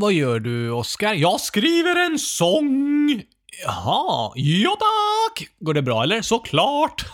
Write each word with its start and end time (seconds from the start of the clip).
Vad 0.00 0.12
gör 0.12 0.40
du, 0.40 0.70
Oskar? 0.70 1.14
Jag 1.14 1.40
skriver 1.40 1.96
en 2.06 2.18
sång! 2.18 3.22
Jaha, 3.64 4.32
ja 4.34 4.76
tack! 4.78 5.48
Går 5.60 5.74
det 5.74 5.82
bra 5.82 6.02
eller? 6.02 6.22
Såklart! 6.22 7.04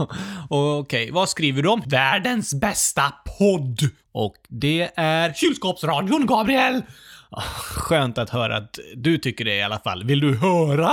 Okej, 0.50 1.10
vad 1.10 1.28
skriver 1.28 1.62
du 1.62 1.68
om? 1.68 1.82
Världens 1.86 2.54
bästa 2.54 3.12
podd! 3.38 3.78
Och 4.12 4.34
det 4.48 4.90
är 4.96 5.32
kylskåpsradion, 5.32 6.26
Gabriel! 6.26 6.82
Skönt 7.68 8.18
att 8.18 8.30
höra 8.30 8.56
att 8.56 8.78
du 8.96 9.18
tycker 9.18 9.44
det 9.44 9.54
i 9.54 9.62
alla 9.62 9.78
fall. 9.78 10.04
Vill 10.04 10.20
du 10.20 10.36
höra? 10.36 10.92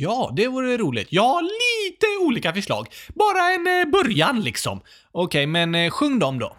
Ja, 0.00 0.32
det 0.36 0.48
vore 0.48 0.76
roligt. 0.76 1.08
Jag 1.10 1.28
har 1.28 1.42
lite 1.42 2.26
olika 2.26 2.52
förslag. 2.52 2.88
Bara 3.08 3.54
en 3.54 3.66
eh, 3.66 3.90
början 3.90 4.40
liksom. 4.40 4.80
Okej, 5.12 5.46
men 5.46 5.74
eh, 5.74 5.90
sjung 5.90 6.18
dem 6.18 6.38
då. 6.38 6.56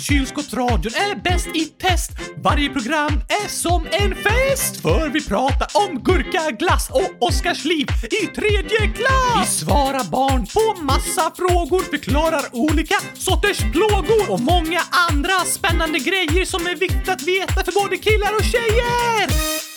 Kylskåpsradion 0.00 0.92
är 0.94 1.14
bäst 1.22 1.46
i 1.54 1.64
test. 1.64 2.10
Varje 2.36 2.68
program 2.70 3.12
är 3.28 3.48
som 3.48 3.86
en 3.90 4.14
fest. 4.14 4.82
För 4.82 5.08
vi 5.08 5.24
pratar 5.24 5.68
om 5.74 6.02
gurka, 6.02 6.50
glass 6.50 6.90
och 6.90 7.28
Oskars 7.28 7.64
liv 7.64 7.86
i 8.22 8.26
tredje 8.26 8.78
klass. 8.78 9.40
Vi 9.40 9.64
svarar 9.64 10.04
barn 10.10 10.46
på 10.46 10.82
massa 10.82 11.32
frågor, 11.36 11.82
förklarar 11.90 12.44
olika 12.52 12.94
sorters 13.14 13.58
plågor 13.58 14.30
och 14.30 14.40
många 14.40 14.80
andra 15.10 15.44
spännande 15.44 15.98
grejer 15.98 16.44
som 16.44 16.66
är 16.66 16.76
viktigt 16.76 17.08
att 17.08 17.22
veta 17.22 17.64
för 17.64 17.72
både 17.72 17.96
killar 17.96 18.32
och 18.38 18.44
tjejer. 18.44 19.69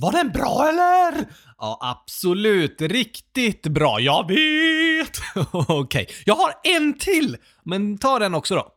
Var 0.00 0.12
den 0.12 0.30
bra 0.30 0.68
eller? 0.68 1.26
Ja, 1.58 1.78
absolut. 1.80 2.80
Riktigt 2.80 3.66
bra. 3.66 4.00
Jag 4.00 4.28
vet! 4.28 5.18
Okej, 5.68 6.06
jag 6.24 6.34
har 6.34 6.52
en 6.62 6.98
till. 6.98 7.36
Men 7.64 7.98
ta 7.98 8.18
den 8.18 8.34
också 8.34 8.54
då. 8.54 8.68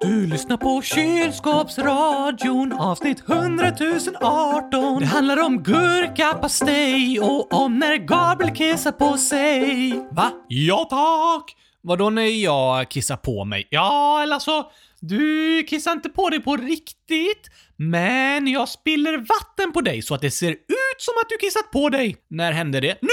Du 0.00 0.26
lyssnar 0.26 0.56
på 0.56 0.82
Kylskåpsradion 0.82 2.72
avsnitt 2.72 3.28
100 3.28 3.72
018. 4.20 5.00
Det 5.00 5.06
handlar 5.06 5.44
om 5.44 5.62
gurkapastej 5.62 7.20
och 7.20 7.52
om 7.52 7.78
när 7.78 7.96
Gabriel 7.96 8.54
kissar 8.54 8.92
på 8.92 9.16
sig. 9.16 9.92
Va? 10.10 10.30
Ja 10.48 10.86
tack! 10.90 11.56
Vadå 11.84 12.10
när 12.10 12.22
jag 12.22 12.88
kissar 12.88 13.16
på 13.16 13.44
mig? 13.44 13.66
Ja, 13.70 14.22
eller 14.22 14.34
alltså, 14.34 14.70
du 15.00 15.62
kissar 15.68 15.92
inte 15.92 16.08
på 16.08 16.30
dig 16.30 16.40
på 16.40 16.56
riktigt, 16.56 17.50
men 17.76 18.46
jag 18.46 18.68
spiller 18.68 19.18
vatten 19.18 19.72
på 19.72 19.80
dig 19.80 20.02
så 20.02 20.14
att 20.14 20.20
det 20.20 20.30
ser 20.30 20.50
ut 20.50 20.98
som 20.98 21.14
att 21.22 21.28
du 21.28 21.36
kissat 21.36 21.70
på 21.70 21.88
dig. 21.88 22.16
När 22.30 22.52
hände 22.52 22.80
det? 22.80 22.98
Nu! 23.02 23.08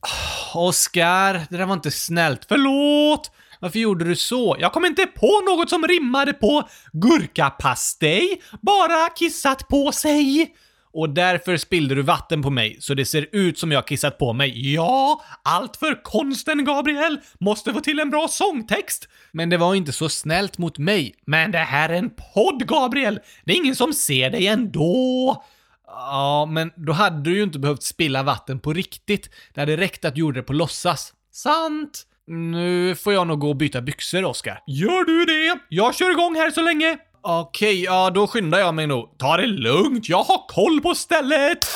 Ah, 0.00 0.58
Oskar, 0.58 1.46
det 1.50 1.56
där 1.56 1.66
var 1.66 1.74
inte 1.74 1.90
snällt. 1.90 2.44
Förlåt! 2.48 3.30
Varför 3.60 3.78
gjorde 3.78 4.04
du 4.04 4.16
så? 4.16 4.56
Jag 4.60 4.72
kom 4.72 4.84
inte 4.84 5.06
på 5.06 5.40
något 5.46 5.70
som 5.70 5.86
rimmade 5.88 6.32
på 6.32 6.68
gurkapastej, 6.92 8.42
bara 8.62 9.08
kissat 9.08 9.68
på 9.68 9.92
sig. 9.92 10.54
Och 10.92 11.10
därför 11.10 11.56
spillde 11.56 11.94
du 11.94 12.02
vatten 12.02 12.42
på 12.42 12.50
mig, 12.50 12.76
så 12.80 12.94
det 12.94 13.04
ser 13.04 13.28
ut 13.32 13.58
som 13.58 13.72
jag 13.72 13.86
kissat 13.86 14.18
på 14.18 14.32
mig. 14.32 14.74
Ja, 14.74 15.24
allt 15.42 15.76
för 15.76 16.02
konsten, 16.02 16.64
Gabriel! 16.64 17.20
Måste 17.40 17.72
få 17.72 17.80
till 17.80 18.00
en 18.00 18.10
bra 18.10 18.28
sångtext! 18.28 19.08
Men 19.32 19.50
det 19.50 19.56
var 19.56 19.74
inte 19.74 19.92
så 19.92 20.08
snällt 20.08 20.58
mot 20.58 20.78
mig. 20.78 21.14
Men 21.26 21.50
det 21.52 21.58
här 21.58 21.88
är 21.88 21.94
en 21.94 22.10
podd, 22.34 22.68
Gabriel! 22.68 23.20
Det 23.44 23.52
är 23.52 23.56
ingen 23.56 23.76
som 23.76 23.92
ser 23.92 24.30
dig 24.30 24.46
ändå! 24.46 25.44
Ja, 25.86 26.46
men 26.50 26.70
då 26.76 26.92
hade 26.92 27.22
du 27.22 27.36
ju 27.36 27.42
inte 27.42 27.58
behövt 27.58 27.82
spilla 27.82 28.22
vatten 28.22 28.60
på 28.60 28.72
riktigt. 28.72 29.30
Det 29.54 29.60
hade 29.60 29.76
räckt 29.76 30.04
att 30.04 30.14
du 30.14 30.20
gjorde 30.20 30.40
det 30.40 30.44
på 30.44 30.52
låtsas. 30.52 31.12
Sant! 31.32 32.06
Nu 32.26 32.94
får 32.94 33.12
jag 33.12 33.26
nog 33.26 33.38
gå 33.38 33.48
och 33.48 33.56
byta 33.56 33.80
byxor, 33.80 34.24
Oskar. 34.24 34.60
Gör 34.66 35.04
du 35.04 35.24
det? 35.24 35.58
Jag 35.68 35.94
kör 35.94 36.10
igång 36.10 36.34
här 36.34 36.50
så 36.50 36.62
länge. 36.62 36.98
Okej, 37.24 37.84
ja 37.84 38.10
då 38.10 38.26
skyndar 38.26 38.58
jag 38.58 38.74
mig 38.74 38.86
nog. 38.86 39.18
Ta 39.18 39.36
det 39.36 39.46
lugnt, 39.46 40.08
jag 40.08 40.22
har 40.22 40.48
koll 40.48 40.80
på 40.80 40.94
stället! 40.94 41.66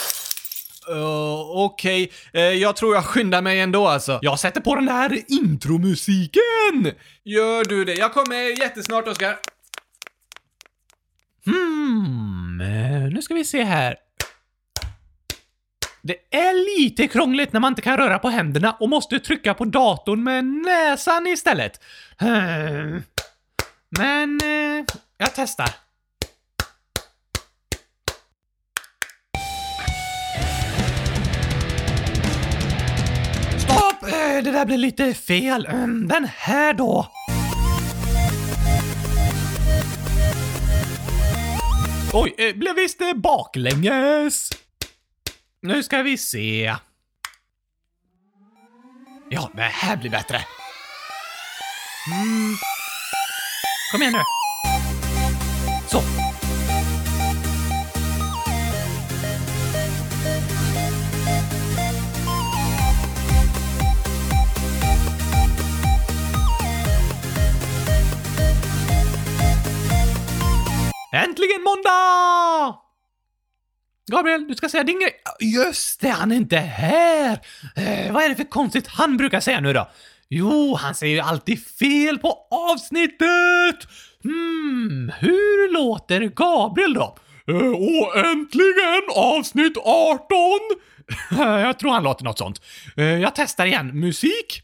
Uh, 0.91 1.41
Okej, 1.51 2.13
uh, 2.35 2.41
jag 2.41 2.77
tror 2.77 2.95
jag 2.95 3.05
skyndar 3.05 3.43
mig 3.43 3.61
ändå 3.61 3.89
alltså. 3.89 4.19
Jag 4.23 4.39
sätter 4.39 4.61
på 4.61 4.75
den 4.75 4.89
här 4.89 5.23
intromusiken! 5.29 6.93
Gör 7.25 7.65
du 7.65 7.85
det? 7.85 7.95
Jag 7.95 8.13
kommer 8.13 8.61
jättesnart, 8.61 9.09
Oskar. 9.09 9.37
Hmm, 11.47 12.61
eh, 12.61 13.13
nu 13.13 13.23
ska 13.23 13.35
vi 13.35 13.45
se 13.45 13.63
här. 13.63 13.97
Det 16.03 16.17
är 16.31 16.79
lite 16.79 17.07
krångligt 17.07 17.53
när 17.53 17.61
man 17.61 17.73
inte 17.73 17.83
kan 17.83 17.97
röra 17.97 18.19
på 18.19 18.29
händerna 18.29 18.73
och 18.81 18.89
måste 18.89 19.19
trycka 19.19 19.55
på 19.55 19.65
datorn 19.65 20.25
med 20.25 20.45
näsan 20.45 21.27
istället. 21.27 21.81
Men 23.99 24.41
jag 25.19 25.35
testar. 25.35 25.71
Stopp! 33.59 34.03
Eh, 34.03 34.43
det 34.43 34.51
där 34.53 34.67
blev 34.67 34.79
lite 34.79 35.15
fel. 35.15 35.67
Mm, 35.67 36.09
den 36.09 36.29
här 36.37 36.73
då? 36.73 37.13
Oj, 42.13 42.35
eh, 42.39 42.57
blev 42.57 42.75
visst 42.75 43.01
eh, 43.01 43.15
baklänges. 43.15 44.51
Nu 45.61 45.83
ska 45.83 46.03
vi 46.03 46.19
se. 46.19 46.77
Ja, 49.31 49.51
det 49.55 49.63
här 49.63 49.97
blir 49.97 50.11
bättre. 50.11 50.37
Mm. 52.13 52.57
Kom 53.93 54.03
igen 54.03 54.13
nu. 54.13 54.46
Så. 55.97 56.03
Äntligen 71.13 71.63
måndag! 71.63 72.79
Gabriel, 74.11 74.49
du 74.49 74.55
ska 74.55 74.69
säga 74.69 74.85
din 74.85 75.01
grej. 75.01 75.13
Just 75.41 76.01
det, 76.01 76.09
han 76.09 76.33
är 76.33 76.37
inte 76.37 76.57
här! 76.57 77.41
Eh, 77.77 78.13
vad 78.13 78.25
är 78.25 78.29
det 78.29 78.37
för 78.37 78.45
konstigt 78.45 78.87
han 78.87 79.17
brukar 79.17 79.41
säga 79.41 79.61
nu 79.61 79.73
då? 79.73 79.89
Jo, 80.29 80.75
han 80.75 80.95
säger 80.95 81.15
ju 81.15 81.21
alltid 81.21 81.67
fel 81.67 82.19
på 82.19 82.47
avsnittet! 82.51 83.89
Hmm, 84.27 85.13
hur 85.21 85.73
låter 85.73 86.21
Gabriel 86.21 86.95
då? 86.95 87.17
Eh, 87.49 87.57
och 87.57 88.17
äntligen 88.17 89.03
avsnitt 89.17 89.77
18! 89.77 90.29
jag 91.39 91.79
tror 91.79 91.91
han 91.91 92.03
låter 92.03 92.25
något 92.25 92.39
sånt. 92.39 92.63
Eh, 92.97 93.05
jag 93.05 93.35
testar 93.35 93.67
igen. 93.67 94.01
Musik? 94.01 94.63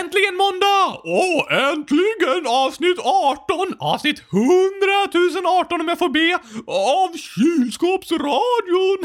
Äntligen 0.00 0.36
måndag! 0.36 1.00
Åh, 1.04 1.68
äntligen 1.70 2.46
avsnitt 2.46 2.98
18! 2.98 3.76
Avsnitt 3.78 4.22
100 4.32 5.48
018 5.60 5.80
om 5.80 5.88
jag 5.88 5.98
får 5.98 6.08
be, 6.08 6.38
av 6.66 7.16
Kylskåpsradion! 7.16 8.98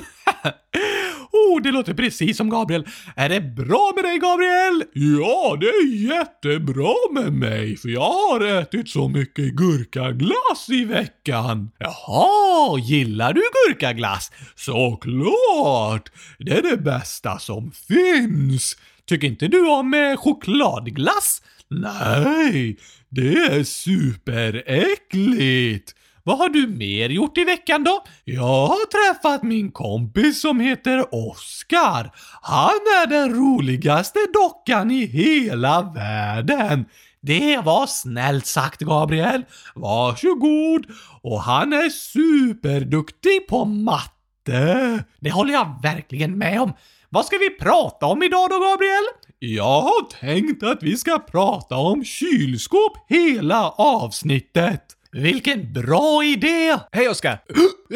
oh, 1.32 1.62
det 1.62 1.72
låter 1.72 1.94
precis 1.94 2.38
som 2.38 2.50
Gabriel. 2.50 2.88
Är 3.16 3.30
det 3.30 3.42
bra 3.42 3.92
med 3.96 4.04
dig, 4.04 4.18
Gabriel? 4.18 4.84
Ja, 4.94 5.58
det 5.60 5.68
är 5.68 5.86
jättebra 6.16 6.96
med 7.12 7.34
mig, 7.34 7.78
för 7.78 7.90
jag 7.90 8.12
har 8.12 8.46
ätit 8.62 8.90
så 8.90 9.08
mycket 9.08 9.54
gurkaglass 9.54 10.70
i 10.70 10.86
veckan. 10.86 11.72
Jaha, 11.78 12.80
gillar 12.80 13.34
du 13.34 13.42
gurkaglass? 13.68 14.32
Såklart! 14.56 16.12
Det 16.40 16.52
är 16.52 16.62
det 16.62 16.78
bästa 16.78 17.40
som 17.40 17.72
finns. 17.72 18.78
Tycker 19.08 19.28
inte 19.28 19.48
du 19.48 19.70
om 19.70 19.94
eh, 19.94 20.18
chokladglass? 20.18 21.42
Nej, 21.70 22.78
det 23.10 23.34
är 23.34 23.64
superäckligt. 23.64 25.96
Vad 26.24 26.38
har 26.38 26.50
du 26.50 26.68
mer 26.68 27.10
gjort 27.10 27.38
i 27.38 27.44
veckan 27.44 27.84
då? 27.84 28.04
Jag 28.24 28.68
har 28.68 29.14
träffat 29.14 29.44
min 29.44 29.72
kompis 29.72 30.42
som 30.42 30.60
heter 30.60 31.16
Oskar. 31.16 32.12
Han 32.42 32.70
är 32.70 33.08
den 33.08 33.34
roligaste 33.34 34.20
dockan 34.34 34.92
i 34.92 35.06
hela 35.06 35.82
världen. 35.82 36.86
Det 37.22 37.58
var 37.58 37.88
snällt 37.88 38.46
sagt, 38.46 38.82
Gabriel. 38.82 39.46
Varsågod. 39.76 40.86
Och 41.22 41.42
han 41.42 41.74
är 41.74 41.90
superduktig 41.90 43.48
på 43.48 43.66
matte. 43.66 45.04
Det 45.20 45.32
håller 45.32 45.54
jag 45.54 45.80
verkligen 45.82 46.38
med 46.38 46.62
om. 46.62 46.74
Vad 47.10 47.26
ska 47.26 47.38
vi 47.38 47.50
prata 47.50 48.06
om 48.06 48.24
idag 48.24 48.50
då, 48.50 48.60
Gabriel? 48.60 49.04
Jag 49.40 49.82
har 49.82 50.10
tänkt 50.20 50.64
att 50.64 50.84
vi 50.84 50.98
ska 50.98 51.20
prata 51.20 51.76
om 51.76 52.04
kylskåp 52.04 52.98
hela 53.10 53.70
avsnittet. 53.70 54.82
Vilken 55.12 55.74
bra 55.74 56.24
idé! 56.24 56.78
Hej 56.92 57.10
Oskar! 57.10 57.44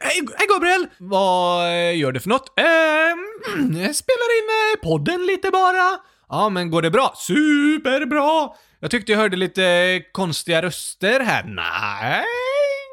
Hej, 0.00 0.22
hej 0.38 0.46
Gabriel! 0.48 0.86
Vad 0.98 1.94
gör 1.94 2.12
du 2.12 2.20
för 2.20 2.28
något? 2.28 2.58
Ehm, 2.58 3.76
jag 3.80 3.96
spelar 3.96 4.38
in 4.38 4.48
eh, 4.48 4.88
podden 4.88 5.26
lite 5.26 5.50
bara. 5.50 5.98
Ja, 6.28 6.48
men 6.48 6.70
går 6.70 6.82
det 6.82 6.90
bra? 6.90 7.14
Superbra! 7.16 8.50
Jag 8.80 8.90
tyckte 8.90 9.12
jag 9.12 9.18
hörde 9.18 9.36
lite 9.36 10.02
konstiga 10.12 10.62
röster 10.62 11.20
här. 11.20 11.42
Nej, 11.44 12.24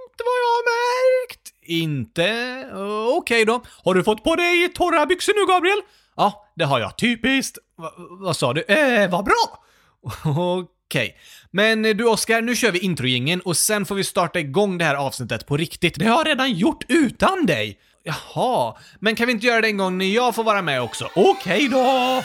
inte 0.06 0.24
vad 0.26 0.36
jag 0.42 0.52
har 0.56 0.66
märkt. 0.76 1.55
Inte? 1.66 2.26
Eh, 2.72 3.08
okej 3.08 3.18
okay 3.18 3.46
då. 3.46 3.64
Har 3.84 3.94
du 3.94 4.04
fått 4.04 4.24
på 4.24 4.36
dig 4.36 4.74
torra 4.74 5.06
byxor 5.06 5.34
nu, 5.40 5.54
Gabriel? 5.54 5.82
Ja, 6.16 6.52
det 6.56 6.66
har 6.66 6.80
jag. 6.80 6.98
Typiskt. 6.98 7.58
Va, 7.78 7.92
vad 8.20 8.38
sa 8.38 8.54
du? 8.54 8.62
Eh, 8.62 9.10
vad 9.10 9.26
bra! 9.26 9.64
Okej. 10.26 10.66
Okay. 10.90 11.12
Men 11.52 11.82
du 11.82 12.06
Oskar, 12.06 12.42
nu 12.42 12.56
kör 12.56 12.72
vi 12.72 12.80
introjingeln 12.80 13.42
och 13.42 13.58
sen 13.58 13.86
får 13.86 13.96
vi 13.96 14.04
starta 14.04 14.40
igång 14.40 14.78
det 14.78 14.86
här 14.86 14.96
avsnittet 14.96 15.48
på 15.48 15.58
riktigt. 15.58 16.00
Det 16.00 16.06
har 16.06 16.18
jag 16.18 16.28
redan 16.28 16.54
gjort 16.54 16.84
utan 16.88 17.46
dig! 17.46 17.80
Jaha, 18.04 18.78
men 19.00 19.16
kan 19.16 19.28
vi 19.28 19.34
inte 19.34 19.48
göra 19.48 19.62
det 19.62 19.68
en 19.68 19.78
gång 19.78 19.98
när 19.98 20.06
jag 20.06 20.36
får 20.36 20.44
vara 20.44 20.62
med 20.62 20.82
också? 20.82 21.10
Okej 21.16 21.32
okay 21.34 21.68
då! 21.68 22.24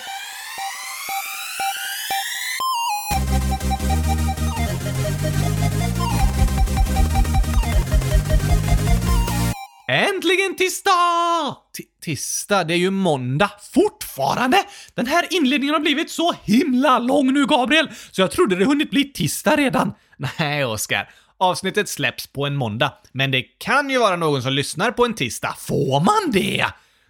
En 10.50 10.56
tisdag! 10.56 11.56
T 11.76 11.85
tisdag? 12.05 12.64
Det 12.64 12.75
är 12.75 12.79
ju 12.79 12.91
måndag. 12.91 13.50
Fortfarande? 13.73 14.58
Den 14.94 15.06
här 15.06 15.26
inledningen 15.31 15.75
har 15.75 15.81
blivit 15.81 16.11
så 16.11 16.35
himla 16.43 16.99
lång 16.99 17.32
nu, 17.32 17.47
Gabriel, 17.47 17.91
så 18.11 18.20
jag 18.20 18.31
trodde 18.31 18.56
det 18.56 18.64
hunnit 18.64 18.91
bli 18.91 19.05
tisdag 19.05 19.56
redan. 19.56 19.93
Nej, 20.38 20.64
Oskar. 20.64 21.11
Avsnittet 21.38 21.88
släpps 21.88 22.26
på 22.26 22.47
en 22.47 22.56
måndag, 22.56 22.93
men 23.12 23.31
det 23.31 23.43
kan 23.43 23.91
ju 23.91 23.99
vara 23.99 24.17
någon 24.17 24.43
som 24.43 24.52
lyssnar 24.52 24.91
på 24.91 25.05
en 25.05 25.14
tisdag. 25.14 25.55
Får 25.58 26.00
man 26.00 26.32
det? 26.32 26.67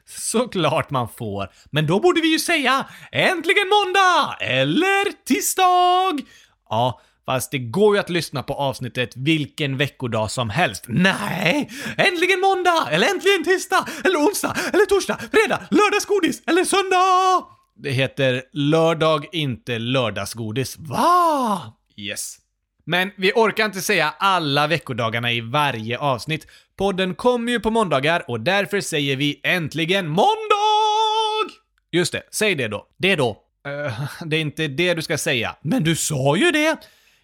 Såklart 0.08 0.90
man 0.90 1.08
får. 1.08 1.48
Men 1.70 1.86
då 1.86 2.00
borde 2.00 2.20
vi 2.20 2.32
ju 2.32 2.38
säga 2.38 2.86
“Äntligen 3.12 3.68
måndag!” 3.68 4.36
eller 4.40 5.24
“Tisdag!” 5.26 6.26
Ja, 6.68 7.00
Fast 7.30 7.50
det 7.50 7.58
går 7.58 7.94
ju 7.94 8.00
att 8.00 8.10
lyssna 8.10 8.42
på 8.42 8.54
avsnittet 8.54 9.16
vilken 9.16 9.76
veckodag 9.76 10.30
som 10.30 10.50
helst. 10.50 10.84
Nej! 10.88 11.70
Äntligen 11.96 12.40
måndag! 12.40 12.88
Eller 12.90 13.06
äntligen 13.06 13.44
tisdag! 13.44 13.88
Eller 14.04 14.18
onsdag! 14.18 14.56
Eller 14.72 14.86
torsdag! 14.86 15.18
Fredag! 15.32 15.60
Lördagsgodis! 15.70 16.42
Eller 16.46 16.64
söndag! 16.64 17.46
Det 17.76 17.90
heter 17.90 18.42
lördag, 18.52 19.26
inte 19.32 19.78
lördagsgodis. 19.78 20.76
Va? 20.78 21.74
Yes. 21.96 22.36
Men 22.84 23.10
vi 23.16 23.32
orkar 23.34 23.64
inte 23.64 23.80
säga 23.80 24.14
alla 24.18 24.66
veckodagarna 24.66 25.32
i 25.32 25.40
varje 25.40 25.98
avsnitt. 25.98 26.46
Podden 26.76 27.14
kommer 27.14 27.52
ju 27.52 27.60
på 27.60 27.70
måndagar 27.70 28.24
och 28.28 28.40
därför 28.40 28.80
säger 28.80 29.16
vi 29.16 29.40
äntligen 29.42 30.08
måndag! 30.08 31.50
Just 31.92 32.12
det, 32.12 32.22
säg 32.30 32.54
det 32.54 32.68
då. 32.68 32.86
Det 32.98 33.16
då. 33.16 33.30
Uh, 33.68 34.02
det 34.24 34.36
är 34.36 34.40
inte 34.40 34.68
det 34.68 34.94
du 34.94 35.02
ska 35.02 35.18
säga. 35.18 35.56
Men 35.62 35.84
du 35.84 35.96
sa 35.96 36.36
ju 36.36 36.50
det! 36.50 36.78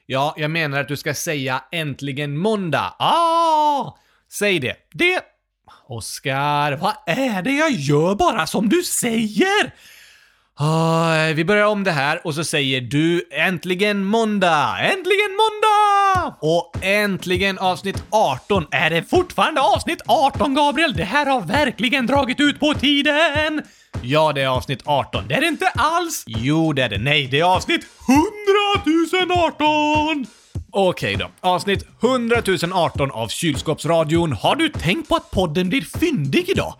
Ja, 0.06 0.35
jag 0.37 0.50
menar 0.50 0.81
att 0.81 0.88
du 0.88 0.97
ska 0.97 1.14
säga 1.14 1.62
äntligen 1.73 2.38
måndag. 2.38 2.94
Ah! 2.99 3.97
Säg 4.32 4.58
det. 4.58 4.76
Det... 4.93 5.20
Oskar, 5.88 6.76
vad 6.76 6.94
är 7.06 7.43
det 7.43 7.53
jag 7.53 7.70
gör 7.70 8.14
bara 8.14 8.47
som 8.47 8.69
du 8.69 8.82
säger? 8.82 9.75
Ah, 10.55 11.32
vi 11.35 11.44
börjar 11.44 11.67
om 11.67 11.85
det 11.85 11.91
här 11.91 12.26
och 12.26 12.35
så 12.35 12.44
säger 12.44 12.81
du 12.81 13.29
äntligen 13.32 14.05
måndag, 14.05 14.79
äntligen 14.81 15.37
måndag! 15.37 15.86
Och 16.40 16.76
äntligen 16.82 17.58
avsnitt 17.58 18.02
18. 18.10 18.66
Är 18.70 18.90
det 18.90 19.02
fortfarande 19.02 19.60
avsnitt 19.60 20.02
18, 20.06 20.54
Gabriel? 20.54 20.92
Det 20.92 21.04
här 21.04 21.26
har 21.26 21.40
verkligen 21.40 22.06
dragit 22.06 22.40
ut 22.40 22.60
på 22.60 22.74
tiden! 22.74 23.62
Ja, 24.02 24.32
det 24.32 24.42
är 24.42 24.48
avsnitt 24.48 24.82
18. 24.84 25.28
Det 25.28 25.34
är 25.34 25.40
det 25.40 25.46
inte 25.46 25.68
alls! 25.74 26.24
Jo, 26.26 26.72
det 26.72 26.82
är 26.82 26.88
det. 26.88 26.98
Nej, 26.98 27.26
det 27.30 27.40
är 27.40 27.44
avsnitt 27.44 27.86
100 29.26 29.46
018! 29.58 30.26
Okej 30.72 31.16
då. 31.16 31.30
Avsnitt 31.40 31.86
100 32.02 32.42
018 32.74 33.10
av 33.10 33.28
Kylskåpsradion. 33.28 34.32
Har 34.32 34.56
du 34.56 34.68
tänkt 34.68 35.08
på 35.08 35.16
att 35.16 35.30
podden 35.30 35.68
blir 35.68 35.82
fyndig 35.82 36.48
idag? 36.48 36.74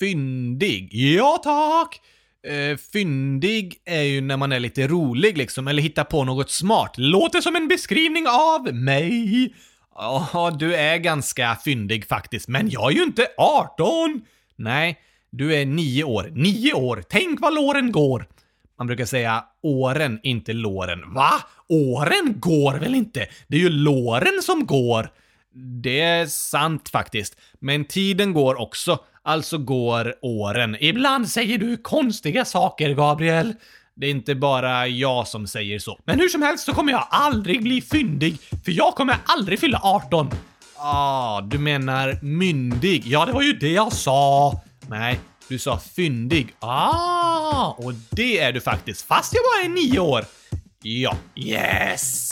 Fyndig? 0.00 0.88
Ja, 0.92 1.40
tack! 1.44 2.00
Uh, 2.50 2.76
fyndig 2.76 3.76
är 3.84 4.02
ju 4.02 4.20
när 4.20 4.36
man 4.36 4.52
är 4.52 4.60
lite 4.60 4.86
rolig 4.86 5.38
liksom, 5.38 5.68
eller 5.68 5.82
hittar 5.82 6.04
på 6.04 6.24
något 6.24 6.50
smart. 6.50 6.94
Låter 6.96 7.40
som 7.40 7.56
en 7.56 7.68
beskrivning 7.68 8.26
av 8.28 8.74
mig. 8.74 9.54
Ja, 9.94 10.56
du 10.58 10.74
är 10.74 10.96
ganska 10.96 11.56
fyndig 11.64 12.08
faktiskt, 12.08 12.48
men 12.48 12.70
jag 12.70 12.92
är 12.92 12.96
ju 12.96 13.02
inte 13.02 13.26
18! 13.38 14.22
Nej, 14.56 14.98
du 15.30 15.54
är 15.54 15.66
nio 15.66 16.04
år. 16.04 16.30
Nio 16.32 16.72
år! 16.72 17.04
Tänk 17.08 17.40
vad 17.40 17.54
låren 17.54 17.92
går! 17.92 18.26
Man 18.78 18.86
brukar 18.86 19.04
säga 19.04 19.44
åren, 19.62 20.20
inte 20.22 20.52
låren. 20.52 21.14
Va? 21.14 21.32
Åren 21.68 22.34
går 22.36 22.74
väl 22.74 22.94
inte? 22.94 23.26
Det 23.48 23.56
är 23.56 23.60
ju 23.60 23.68
låren 23.68 24.42
som 24.42 24.66
går! 24.66 25.10
Det 25.82 26.00
är 26.00 26.26
sant 26.26 26.88
faktiskt. 26.88 27.36
Men 27.60 27.84
tiden 27.84 28.32
går 28.32 28.60
också, 28.60 28.98
alltså 29.26 29.58
går 29.58 30.14
åren. 30.22 30.76
Ibland 30.80 31.28
säger 31.28 31.58
du 31.58 31.76
konstiga 31.76 32.44
saker, 32.44 32.94
Gabriel. 32.94 33.54
Det 33.96 34.06
är 34.06 34.10
inte 34.10 34.34
bara 34.34 34.86
jag 34.86 35.28
som 35.28 35.46
säger 35.46 35.78
så. 35.78 36.00
Men 36.04 36.20
hur 36.20 36.28
som 36.28 36.42
helst 36.42 36.64
så 36.64 36.72
kommer 36.72 36.92
jag 36.92 37.06
aldrig 37.10 37.62
bli 37.62 37.82
fyndig, 37.82 38.38
för 38.64 38.72
jag 38.72 38.94
kommer 38.94 39.16
aldrig 39.26 39.60
fylla 39.60 39.80
18. 39.82 40.30
Ah, 40.76 41.40
du 41.40 41.58
menar 41.58 42.18
myndig? 42.22 43.02
Ja, 43.06 43.26
det 43.26 43.32
var 43.32 43.42
ju 43.42 43.52
det 43.52 43.72
jag 43.72 43.92
sa. 43.92 44.60
Nej, 44.88 45.20
du 45.48 45.58
sa 45.58 45.78
fyndig. 45.78 46.54
Ah, 46.58 47.70
och 47.70 47.92
det 48.10 48.38
är 48.38 48.52
du 48.52 48.60
faktiskt, 48.60 49.06
fast 49.06 49.34
jag 49.34 49.42
bara 49.42 49.64
är 49.64 49.74
nio 49.74 49.98
år. 49.98 50.24
Ja, 50.82 51.16
yes! 51.36 52.30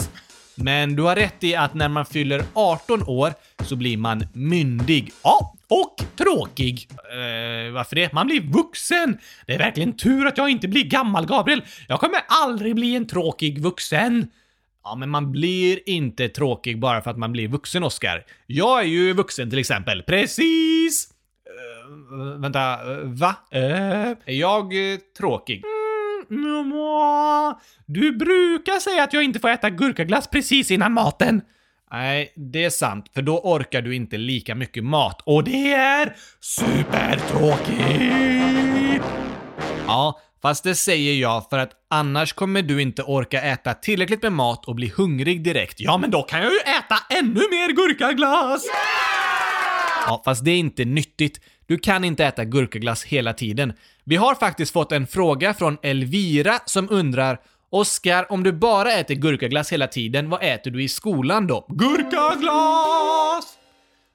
Men 0.54 0.96
du 0.96 1.02
har 1.02 1.16
rätt 1.16 1.44
i 1.44 1.54
att 1.54 1.74
när 1.74 1.88
man 1.88 2.06
fyller 2.06 2.44
18 2.54 3.02
år 3.02 3.32
så 3.64 3.76
blir 3.76 3.96
man 3.96 4.26
myndig. 4.32 5.12
Ja, 5.22 5.54
och 5.68 5.96
tråkig. 6.16 6.88
Eh, 6.90 7.72
varför 7.72 7.96
det? 7.96 8.12
Man 8.12 8.26
blir 8.26 8.40
vuxen! 8.40 9.18
Det 9.46 9.54
är 9.54 9.58
verkligen 9.58 9.96
tur 9.96 10.26
att 10.26 10.38
jag 10.38 10.50
inte 10.50 10.68
blir 10.68 10.84
gammal, 10.84 11.26
Gabriel. 11.26 11.62
Jag 11.88 12.00
kommer 12.00 12.20
aldrig 12.28 12.74
bli 12.74 12.96
en 12.96 13.06
tråkig 13.06 13.62
vuxen. 13.62 14.26
Ja, 14.84 14.94
men 14.94 15.10
man 15.10 15.32
blir 15.32 15.88
inte 15.88 16.28
tråkig 16.28 16.80
bara 16.80 17.02
för 17.02 17.10
att 17.10 17.18
man 17.18 17.32
blir 17.32 17.48
vuxen, 17.48 17.84
Oscar. 17.84 18.24
Jag 18.46 18.80
är 18.80 18.84
ju 18.86 19.12
vuxen 19.12 19.50
till 19.50 19.58
exempel. 19.58 20.02
Precis! 20.02 21.08
Uh, 22.12 22.40
vänta, 22.40 22.84
uh, 22.90 22.98
va? 23.04 23.36
Uh, 23.54 23.60
är 24.24 24.32
jag 24.32 24.72
tråkig? 25.18 25.62
Du 27.86 28.16
brukar 28.16 28.80
säga 28.80 29.02
att 29.02 29.12
jag 29.12 29.22
inte 29.22 29.40
får 29.40 29.48
äta 29.48 29.70
gurkaglass 29.70 30.30
precis 30.30 30.70
innan 30.70 30.92
maten. 30.92 31.42
Nej, 31.92 32.32
det 32.36 32.64
är 32.64 32.70
sant, 32.70 33.06
för 33.14 33.22
då 33.22 33.38
orkar 33.38 33.82
du 33.82 33.94
inte 33.94 34.16
lika 34.16 34.54
mycket 34.54 34.84
mat. 34.84 35.22
Och 35.26 35.44
det 35.44 35.72
är 35.72 36.16
supertråkigt! 36.40 39.04
Ja, 39.86 40.20
fast 40.42 40.64
det 40.64 40.74
säger 40.74 41.14
jag 41.14 41.48
för 41.50 41.58
att 41.58 41.70
annars 41.90 42.32
kommer 42.32 42.62
du 42.62 42.82
inte 42.82 43.02
orka 43.02 43.42
äta 43.42 43.74
tillräckligt 43.74 44.22
med 44.22 44.32
mat 44.32 44.64
och 44.64 44.74
bli 44.74 44.92
hungrig 44.96 45.44
direkt. 45.44 45.80
Ja, 45.80 45.98
men 45.98 46.10
då 46.10 46.22
kan 46.22 46.42
jag 46.42 46.52
ju 46.52 46.58
äta 46.58 46.96
ännu 47.18 47.40
mer 47.50 47.72
gurkaglass! 47.72 48.64
Yeah! 48.64 48.74
Ja, 50.06 50.22
fast 50.24 50.44
det 50.44 50.50
är 50.50 50.58
inte 50.58 50.84
nyttigt. 50.84 51.40
Du 51.66 51.78
kan 51.78 52.04
inte 52.04 52.24
äta 52.24 52.44
gurkaglass 52.44 53.04
hela 53.04 53.32
tiden. 53.32 53.72
Vi 54.04 54.16
har 54.16 54.34
faktiskt 54.34 54.72
fått 54.72 54.92
en 54.92 55.06
fråga 55.06 55.54
från 55.54 55.78
Elvira 55.82 56.58
som 56.66 56.88
undrar 56.90 57.38
Oskar, 57.70 58.32
om 58.32 58.42
du 58.42 58.52
bara 58.52 58.92
äter 58.92 59.14
gurkaglass 59.14 59.72
hela 59.72 59.86
tiden, 59.86 60.30
vad 60.30 60.42
äter 60.42 60.70
du 60.70 60.82
i 60.82 60.88
skolan 60.88 61.46
då? 61.46 61.66
Gurkaglass! 61.68 63.58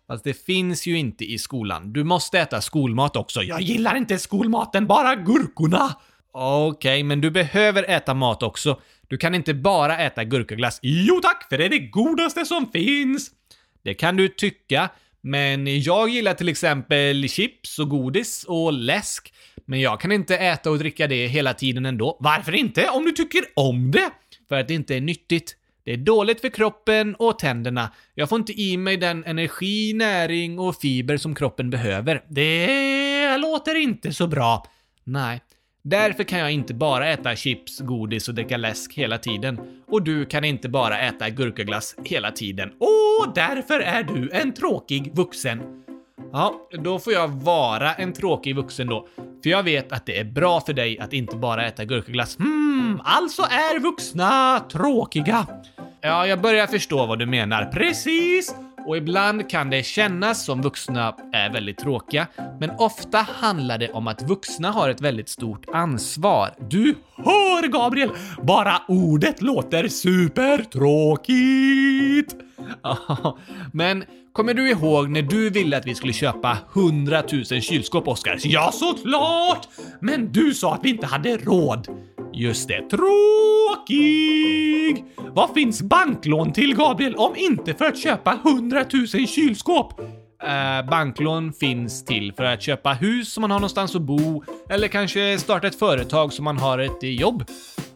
Fast 0.07 0.23
det 0.23 0.45
finns 0.45 0.87
ju 0.87 0.97
inte 0.97 1.25
i 1.25 1.37
skolan. 1.37 1.93
Du 1.93 2.03
måste 2.03 2.39
äta 2.39 2.61
skolmat 2.61 3.15
också. 3.15 3.43
Jag 3.43 3.61
gillar 3.61 3.95
inte 3.95 4.17
skolmaten, 4.17 4.87
bara 4.87 5.15
gurkorna! 5.15 5.95
Okej, 6.31 6.67
okay, 6.71 7.03
men 7.03 7.21
du 7.21 7.31
behöver 7.31 7.89
äta 7.89 8.13
mat 8.13 8.43
också. 8.43 8.81
Du 9.07 9.17
kan 9.17 9.35
inte 9.35 9.53
bara 9.53 9.97
äta 9.97 10.23
gurkaglass. 10.23 10.79
Jo 10.81 11.19
tack, 11.21 11.49
för 11.49 11.57
det 11.57 11.65
är 11.65 11.69
det 11.69 11.79
godaste 11.79 12.45
som 12.45 12.71
finns! 12.71 13.31
Det 13.83 13.93
kan 13.93 14.15
du 14.15 14.27
tycka, 14.27 14.89
men 15.21 15.81
jag 15.81 16.09
gillar 16.09 16.33
till 16.33 16.49
exempel 16.49 17.29
chips 17.29 17.79
och 17.79 17.89
godis 17.89 18.45
och 18.47 18.73
läsk. 18.73 19.33
Men 19.65 19.81
jag 19.81 20.01
kan 20.01 20.11
inte 20.11 20.37
äta 20.37 20.71
och 20.71 20.79
dricka 20.79 21.07
det 21.07 21.27
hela 21.27 21.53
tiden 21.53 21.85
ändå. 21.85 22.17
Varför 22.19 22.55
inte? 22.55 22.89
Om 22.89 23.05
du 23.05 23.11
tycker 23.11 23.41
om 23.55 23.91
det! 23.91 24.11
för 24.49 24.59
att 24.59 24.67
det 24.67 24.73
inte 24.73 24.95
är 24.95 25.01
nyttigt. 25.01 25.55
Det 25.83 25.93
är 25.93 25.97
dåligt 25.97 26.41
för 26.41 26.49
kroppen 26.49 27.15
och 27.15 27.39
tänderna. 27.39 27.93
Jag 28.13 28.29
får 28.29 28.39
inte 28.39 28.61
i 28.61 28.77
mig 28.77 28.97
den 28.97 29.25
energi, 29.25 29.93
näring 29.93 30.59
och 30.59 30.75
fiber 30.75 31.17
som 31.17 31.35
kroppen 31.35 31.69
behöver. 31.69 32.23
Det 32.29 33.37
låter 33.37 33.75
inte 33.75 34.13
så 34.13 34.27
bra. 34.27 34.65
Nej. 35.03 35.41
Därför 35.89 36.23
kan 36.23 36.39
jag 36.39 36.51
inte 36.51 36.73
bara 36.73 37.07
äta 37.07 37.35
chips, 37.35 37.79
godis 37.79 38.27
och 38.27 38.35
dricka 38.35 38.57
läsk 38.57 38.93
hela 38.93 39.17
tiden. 39.17 39.59
Och 39.87 40.03
du 40.03 40.25
kan 40.25 40.43
inte 40.43 40.69
bara 40.69 40.99
äta 40.99 41.29
gurkaglass 41.29 41.95
hela 42.05 42.31
tiden. 42.31 42.69
Och 42.69 43.33
därför 43.35 43.79
är 43.79 44.03
du 44.03 44.29
en 44.31 44.53
tråkig 44.53 45.11
vuxen. 45.15 45.83
Ja, 46.31 46.67
då 46.83 46.99
får 46.99 47.13
jag 47.13 47.27
vara 47.27 47.93
en 47.93 48.13
tråkig 48.13 48.55
vuxen 48.55 48.87
då. 48.87 49.07
För 49.43 49.49
jag 49.49 49.63
vet 49.63 49.91
att 49.91 50.05
det 50.05 50.19
är 50.19 50.23
bra 50.23 50.61
för 50.61 50.73
dig 50.73 50.99
att 50.99 51.13
inte 51.13 51.35
bara 51.35 51.67
äta 51.67 51.85
gurkaglass. 51.85 52.37
Hmm, 52.37 53.01
alltså 53.03 53.41
är 53.41 53.79
vuxna 53.79 54.59
tråkiga. 54.59 55.47
Ja, 56.01 56.27
jag 56.27 56.41
börjar 56.41 56.67
förstå 56.67 57.05
vad 57.05 57.19
du 57.19 57.25
menar. 57.25 57.65
Precis! 57.65 58.55
Och 58.89 58.97
ibland 58.97 59.49
kan 59.49 59.69
det 59.69 59.83
kännas 59.83 60.45
som 60.45 60.61
vuxna 60.61 61.15
är 61.33 61.49
väldigt 61.49 61.77
tråkiga, 61.77 62.27
men 62.59 62.69
ofta 62.69 63.17
handlar 63.17 63.77
det 63.77 63.89
om 63.89 64.07
att 64.07 64.21
vuxna 64.21 64.71
har 64.71 64.89
ett 64.89 65.01
väldigt 65.01 65.29
stort 65.29 65.65
ansvar. 65.73 66.53
Du 66.69 66.95
hör 67.15 67.67
Gabriel! 67.67 68.09
Bara 68.43 68.81
ordet 68.87 69.41
låter 69.41 69.87
supertråkigt! 69.87 72.35
men 73.73 74.03
kommer 74.33 74.53
du 74.53 74.69
ihåg 74.69 75.09
när 75.09 75.21
du 75.21 75.49
ville 75.49 75.77
att 75.77 75.87
vi 75.87 75.95
skulle 75.95 76.13
köpa 76.13 76.57
100 76.75 77.23
000 77.31 77.45
kylskåp, 77.45 78.07
Oskar? 78.07 78.37
Ja, 78.43 78.71
såklart! 78.73 79.67
Men 79.99 80.31
du 80.31 80.53
sa 80.53 80.73
att 80.73 80.81
vi 80.83 80.89
inte 80.89 81.07
hade 81.07 81.37
råd. 81.37 81.87
Just 82.39 82.67
det, 82.67 82.81
tråkig! 82.89 84.35
Vad 85.17 85.53
finns 85.53 85.81
banklån 85.81 86.53
till, 86.53 86.75
Gabriel, 86.75 87.15
om 87.15 87.35
inte 87.35 87.73
för 87.73 87.85
att 87.85 87.97
köpa 87.97 88.39
100 88.45 88.85
000 88.93 89.27
kylskåp? 89.27 89.99
Eh, 90.43 90.89
banklån 90.89 91.53
finns 91.53 92.05
till 92.05 92.33
för 92.33 92.43
att 92.43 92.61
köpa 92.61 92.93
hus 92.93 93.33
som 93.33 93.41
man 93.41 93.51
har 93.51 93.59
någonstans 93.59 93.95
att 93.95 94.01
bo, 94.01 94.43
eller 94.69 94.87
kanske 94.87 95.39
starta 95.39 95.67
ett 95.67 95.79
företag 95.79 96.33
som 96.33 96.45
man 96.45 96.57
har 96.57 96.79
ett 96.79 97.03
jobb. 97.03 97.43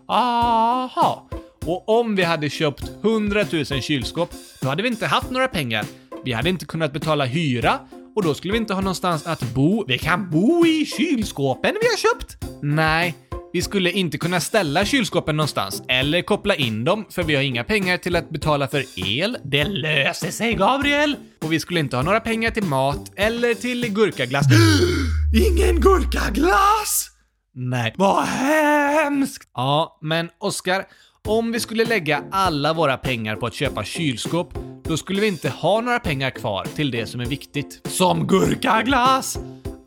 Aha. 0.08 1.30
Och 1.66 1.90
om 1.90 2.16
vi 2.16 2.24
hade 2.24 2.50
köpt 2.50 2.92
100 3.04 3.46
000 3.52 3.66
kylskåp, 3.66 4.30
då 4.62 4.68
hade 4.70 4.84
vi 4.84 4.90
inte 4.90 5.06
haft 5.06 5.32
några 5.32 5.48
pengar. 5.48 5.86
Vi 6.24 6.34
hade 6.34 6.50
inte 6.50 6.66
kunnat 6.66 6.94
betala 6.94 7.26
hyra 7.26 7.80
och 8.16 8.24
då 8.24 8.34
skulle 8.34 8.52
vi 8.52 8.58
inte 8.58 8.74
ha 8.74 8.82
någonstans 8.82 9.28
att 9.28 9.54
bo. 9.54 9.86
Vi 9.88 9.98
kan 9.98 10.30
bo 10.30 10.66
i 10.66 10.86
kylskåpen 10.86 11.76
vi 11.82 11.88
har 11.88 11.98
köpt! 11.98 12.38
Nej, 12.62 13.16
vi 13.54 13.62
skulle 13.62 13.92
inte 13.92 14.18
kunna 14.18 14.40
ställa 14.40 14.86
kylskåpen 14.86 15.38
någonstans 15.38 15.84
eller 15.88 16.22
koppla 16.22 16.56
in 16.56 16.84
dem 16.84 17.06
för 17.10 17.24
vi 17.24 17.36
har 17.36 17.44
inga 17.44 17.64
pengar 17.64 17.98
till 17.98 18.16
att 18.16 18.30
betala 18.30 18.68
för 18.68 18.86
el. 18.96 19.38
Det 19.44 19.64
löser 19.64 20.32
sig, 20.32 20.54
Gabriel! 20.54 21.16
Och 21.42 21.54
vi 21.54 21.60
skulle 21.60 21.80
inte 21.80 21.96
ha 21.96 22.04
några 22.04 22.20
pengar 22.20 22.52
till 22.52 22.64
mat 22.64 23.12
eller 23.16 23.54
till 23.54 23.94
gurkaglass. 23.94 24.46
Ingen 25.52 25.82
gurkaglass! 25.82 27.10
Nej, 27.56 27.94
vad 27.98 28.24
hemskt! 28.24 29.50
Ja, 29.54 30.00
men 30.02 30.30
Oskar, 30.40 30.86
om 31.28 31.52
vi 31.52 31.60
skulle 31.60 31.86
lägga 31.86 32.24
alla 32.32 32.74
våra 32.74 32.98
pengar 32.98 33.36
på 33.36 33.46
att 33.46 33.54
köpa 33.54 33.84
kylskåp, 33.84 34.54
då 34.84 34.98
skulle 34.98 35.22
vi 35.22 35.28
inte 35.28 35.50
ha 35.50 35.82
några 35.82 36.00
pengar 36.00 36.30
kvar 36.30 36.68
till 36.76 36.92
det 36.92 37.06
som 37.06 37.22
är 37.22 37.26
viktigt. 37.26 37.82
Som 37.88 38.28
gurkaglass! 38.28 39.40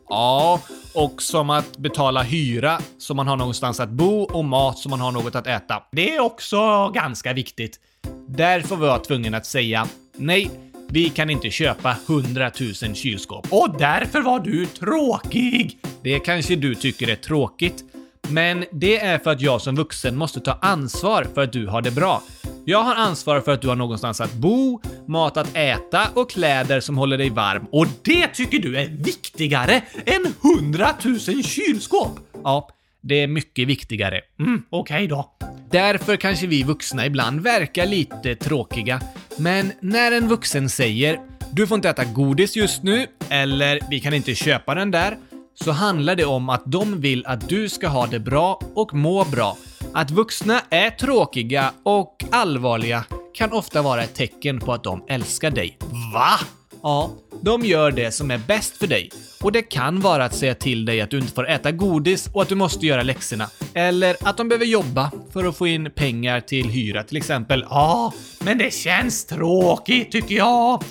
Ja, 0.09 0.61
och 0.93 1.21
som 1.21 1.49
att 1.49 1.77
betala 1.77 2.23
hyra 2.23 2.79
så 2.97 3.13
man 3.13 3.27
har 3.27 3.37
någonstans 3.37 3.79
att 3.79 3.89
bo 3.89 4.21
och 4.23 4.45
mat 4.45 4.77
så 4.77 4.89
man 4.89 5.01
har 5.01 5.11
något 5.11 5.35
att 5.35 5.47
äta. 5.47 5.83
Det 5.91 6.15
är 6.15 6.19
också 6.19 6.89
ganska 6.89 7.33
viktigt. 7.33 7.79
Därför 8.27 8.75
var 8.75 8.87
jag 8.87 9.03
tvungen 9.03 9.33
att 9.33 9.45
säga 9.45 9.87
nej, 10.17 10.51
vi 10.89 11.09
kan 11.09 11.29
inte 11.29 11.49
köpa 11.49 11.95
100 12.07 12.51
000 12.83 12.95
kylskåp. 12.95 13.47
Och 13.49 13.75
därför 13.79 14.21
var 14.21 14.39
du 14.39 14.65
tråkig! 14.65 15.79
Det 16.03 16.19
kanske 16.19 16.55
du 16.55 16.75
tycker 16.75 17.09
är 17.09 17.15
tråkigt, 17.15 17.83
men 18.29 18.65
det 18.71 18.99
är 18.99 19.19
för 19.19 19.31
att 19.31 19.41
jag 19.41 19.61
som 19.61 19.75
vuxen 19.75 20.17
måste 20.17 20.39
ta 20.39 20.57
ansvar 20.61 21.27
för 21.33 21.43
att 21.43 21.53
du 21.53 21.67
har 21.67 21.81
det 21.81 21.91
bra. 21.91 22.21
Jag 22.69 22.83
har 22.83 22.95
ansvar 22.95 23.41
för 23.41 23.51
att 23.51 23.61
du 23.61 23.67
har 23.67 23.75
någonstans 23.75 24.21
att 24.21 24.33
bo, 24.33 24.81
mat 25.07 25.37
att 25.37 25.55
äta 25.55 26.07
och 26.13 26.29
kläder 26.29 26.79
som 26.79 26.97
håller 26.97 27.17
dig 27.17 27.29
varm. 27.29 27.65
Och 27.71 27.87
det 28.01 28.27
tycker 28.27 28.59
du 28.59 28.77
är 28.77 28.87
viktigare 28.87 29.81
än 30.05 30.33
hundratusen 30.41 31.43
kylskåp? 31.43 32.19
Ja, 32.43 32.69
det 33.01 33.15
är 33.15 33.27
mycket 33.27 33.67
viktigare. 33.67 34.21
Mm, 34.39 34.63
okej 34.69 34.95
okay 34.95 35.07
då. 35.07 35.31
Därför 35.71 36.15
kanske 36.15 36.47
vi 36.47 36.63
vuxna 36.63 37.05
ibland 37.05 37.41
verkar 37.41 37.85
lite 37.85 38.35
tråkiga. 38.35 39.01
Men 39.37 39.71
när 39.79 40.11
en 40.11 40.27
vuxen 40.27 40.69
säger 40.69 41.19
“Du 41.51 41.67
får 41.67 41.75
inte 41.75 41.89
äta 41.89 42.05
godis 42.05 42.55
just 42.55 42.83
nu” 42.83 43.07
eller 43.29 43.79
“Vi 43.89 43.99
kan 43.99 44.13
inte 44.13 44.35
köpa 44.35 44.75
den 44.75 44.91
där” 44.91 45.17
så 45.55 45.71
handlar 45.71 46.15
det 46.15 46.25
om 46.25 46.49
att 46.49 46.63
de 46.65 47.01
vill 47.01 47.25
att 47.25 47.49
du 47.49 47.69
ska 47.69 47.87
ha 47.87 48.07
det 48.07 48.19
bra 48.19 48.59
och 48.75 48.93
må 48.93 49.25
bra. 49.25 49.57
Att 49.97 50.11
vuxna 50.11 50.61
är 50.69 50.89
tråkiga 50.89 51.73
och 51.83 52.23
allvarliga 52.31 53.03
kan 53.33 53.53
ofta 53.53 53.81
vara 53.81 54.03
ett 54.03 54.15
tecken 54.15 54.59
på 54.59 54.73
att 54.73 54.83
de 54.83 55.03
älskar 55.07 55.51
dig. 55.51 55.77
Va? 56.13 56.39
Ja, 56.83 57.11
de 57.41 57.65
gör 57.65 57.91
det 57.91 58.11
som 58.11 58.31
är 58.31 58.37
bäst 58.37 58.77
för 58.77 58.87
dig. 58.87 59.09
Och 59.41 59.51
det 59.51 59.61
kan 59.61 60.01
vara 60.01 60.25
att 60.25 60.35
säga 60.35 60.55
till 60.55 60.85
dig 60.85 61.01
att 61.01 61.09
du 61.09 61.17
inte 61.17 61.33
får 61.33 61.49
äta 61.49 61.71
godis 61.71 62.29
och 62.33 62.41
att 62.41 62.49
du 62.49 62.55
måste 62.55 62.85
göra 62.85 63.03
läxorna. 63.03 63.49
Eller 63.73 64.15
att 64.21 64.37
de 64.37 64.49
behöver 64.49 64.65
jobba 64.65 65.11
för 65.33 65.45
att 65.45 65.57
få 65.57 65.67
in 65.67 65.91
pengar 65.95 66.39
till 66.39 66.69
hyra 66.69 67.03
till 67.03 67.17
exempel. 67.17 67.65
Ja, 67.69 68.13
men 68.39 68.57
det 68.57 68.73
känns 68.73 69.25
tråkigt 69.25 70.11
tycker 70.11 70.35
jag. 70.35 70.83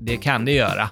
Det 0.00 0.16
kan 0.16 0.44
det 0.44 0.52
göra. 0.52 0.90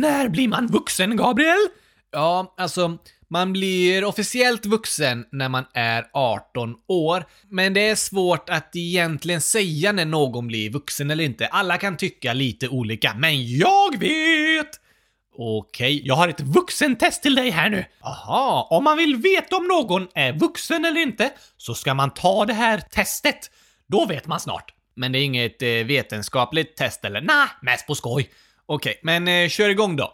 När 0.00 0.28
blir 0.28 0.48
man 0.48 0.66
vuxen, 0.66 1.16
Gabriel? 1.16 1.68
Ja, 2.12 2.54
alltså, 2.56 2.98
man 3.30 3.52
blir 3.52 4.04
officiellt 4.04 4.66
vuxen 4.66 5.26
när 5.32 5.48
man 5.48 5.64
är 5.74 6.06
18 6.12 6.74
år, 6.88 7.24
men 7.48 7.74
det 7.74 7.88
är 7.88 7.94
svårt 7.94 8.48
att 8.48 8.76
egentligen 8.76 9.40
säga 9.40 9.92
när 9.92 10.04
någon 10.04 10.46
blir 10.46 10.70
vuxen 10.70 11.10
eller 11.10 11.24
inte. 11.24 11.46
Alla 11.46 11.78
kan 11.78 11.96
tycka 11.96 12.32
lite 12.32 12.68
olika, 12.68 13.14
men 13.14 13.56
jag 13.58 13.98
vet! 13.98 14.80
Okej, 15.36 16.02
jag 16.04 16.14
har 16.14 16.28
ett 16.28 16.40
vuxentest 16.40 17.22
till 17.22 17.34
dig 17.34 17.50
här 17.50 17.70
nu. 17.70 17.84
Aha, 18.00 18.68
om 18.70 18.84
man 18.84 18.96
vill 18.96 19.16
veta 19.16 19.56
om 19.56 19.66
någon 19.66 20.08
är 20.14 20.32
vuxen 20.32 20.84
eller 20.84 21.00
inte 21.00 21.30
så 21.56 21.74
ska 21.74 21.94
man 21.94 22.10
ta 22.10 22.44
det 22.44 22.54
här 22.54 22.78
testet. 22.78 23.50
Då 23.88 24.06
vet 24.06 24.26
man 24.26 24.40
snart. 24.40 24.74
Men 24.96 25.12
det 25.12 25.18
är 25.18 25.24
inget 25.24 25.62
eh, 25.62 25.68
vetenskapligt 25.68 26.76
test 26.76 27.04
eller? 27.04 27.20
Nej, 27.20 27.46
mest 27.62 27.86
på 27.86 27.94
skoj. 27.94 28.30
Okej, 28.72 29.00
men 29.02 29.28
eh, 29.28 29.48
kör 29.48 29.68
igång 29.68 29.96
då. 29.96 30.12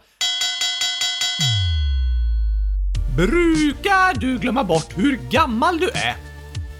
Brukar 3.17 4.21
du 4.21 4.39
glömma 4.39 4.65
bort 4.65 4.99
hur 4.99 5.19
gammal 5.31 5.79
du 5.79 5.89
är? 5.89 6.15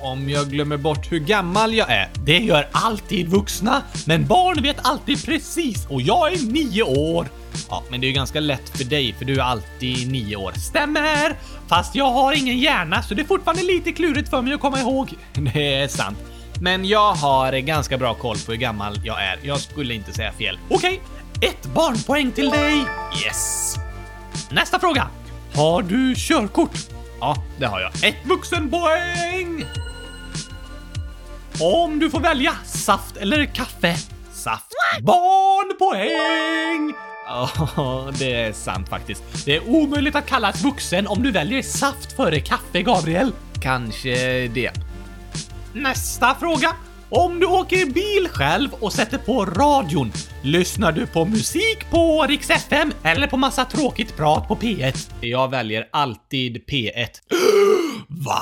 Om 0.01 0.29
jag 0.29 0.51
glömmer 0.51 0.77
bort 0.77 1.13
hur 1.13 1.19
gammal 1.19 1.75
jag 1.75 1.91
är? 1.91 2.09
Det 2.27 2.39
gör 2.39 2.69
alltid 2.73 3.29
vuxna, 3.29 3.83
men 4.07 4.27
barn 4.27 4.63
vet 4.63 4.77
alltid 4.83 5.25
precis 5.25 5.87
och 5.87 6.03
jag 6.03 6.33
är 6.33 6.53
nio 6.53 6.83
år. 6.83 7.29
Ja, 7.69 7.83
men 7.91 8.01
det 8.01 8.07
är 8.07 8.09
ju 8.09 8.15
ganska 8.15 8.41
lätt 8.41 8.69
för 8.69 8.85
dig 8.85 9.13
för 9.13 9.25
du 9.25 9.35
är 9.35 9.43
alltid 9.43 10.13
nio 10.13 10.37
år. 10.37 10.53
Stämmer! 10.53 11.37
Fast 11.69 11.95
jag 11.95 12.11
har 12.11 12.33
ingen 12.33 12.59
hjärna 12.59 13.03
så 13.03 13.15
det 13.15 13.23
är 13.23 13.27
fortfarande 13.27 13.63
lite 13.63 13.93
klurigt 13.93 14.31
för 14.31 14.43
mig 14.43 14.55
att 14.55 14.61
komma 14.61 14.81
ihåg. 14.81 15.11
Det 15.33 15.75
är 15.75 15.89
sant. 15.89 16.19
Men 16.61 16.85
jag 16.85 17.13
har 17.13 17.53
ganska 17.53 17.99
bra 17.99 18.15
koll 18.15 18.37
på 18.47 18.53
hur 18.53 18.59
gammal 18.59 19.01
jag 19.05 19.23
är. 19.23 19.39
Jag 19.43 19.61
skulle 19.61 19.95
inte 19.95 20.13
säga 20.13 20.33
fel. 20.33 20.59
Okej, 20.69 21.01
ett 21.41 21.67
barnpoäng 21.67 22.33
till 22.33 22.51
dig! 22.51 22.85
Yes! 23.27 23.75
Nästa 24.51 24.79
fråga. 24.79 25.09
Har 25.55 25.83
du 25.83 26.15
körkort? 26.17 26.79
Ja, 27.21 27.37
det 27.59 27.67
har 27.67 27.81
jag. 27.81 28.05
Ett 28.05 28.27
vuxenpoäng! 28.27 29.65
Om 31.61 31.99
du 31.99 32.11
får 32.11 32.21
välja 32.21 32.53
saft 32.65 33.17
eller 33.17 33.45
kaffe? 33.45 33.97
Saft. 34.33 34.73
Barnpoäng! 35.03 36.95
Ja, 37.27 37.51
oh, 37.77 38.11
det 38.19 38.35
är 38.35 38.53
sant 38.53 38.89
faktiskt. 38.89 39.23
Det 39.45 39.57
är 39.57 39.69
omöjligt 39.69 40.15
att 40.15 40.27
kallas 40.27 40.63
vuxen 40.63 41.07
om 41.07 41.23
du 41.23 41.31
väljer 41.31 41.63
saft 41.63 42.13
före 42.13 42.41
kaffe, 42.41 42.83
Gabriel. 42.83 43.33
Kanske 43.63 44.49
det. 44.49 44.71
Nästa 45.73 46.35
fråga. 46.35 46.77
Om 47.11 47.41
du 47.41 47.47
åker 47.47 47.87
bil 47.87 48.29
själv 48.29 48.69
och 48.81 48.93
sätter 48.93 49.19
på 49.19 49.45
radion, 49.45 50.13
lyssnar 50.43 50.93
du 50.93 51.07
på 51.07 51.25
musik 51.25 51.91
på 51.91 52.27
Rix 52.29 52.51
FM 52.51 52.93
eller 53.03 53.27
på 53.27 53.37
massa 53.37 53.65
tråkigt 53.65 54.17
prat 54.17 54.49
på 54.49 54.57
P1? 54.57 55.11
Jag 55.21 55.51
väljer 55.51 55.89
alltid 55.93 56.57
P1. 56.57 57.09
Va? 58.09 58.41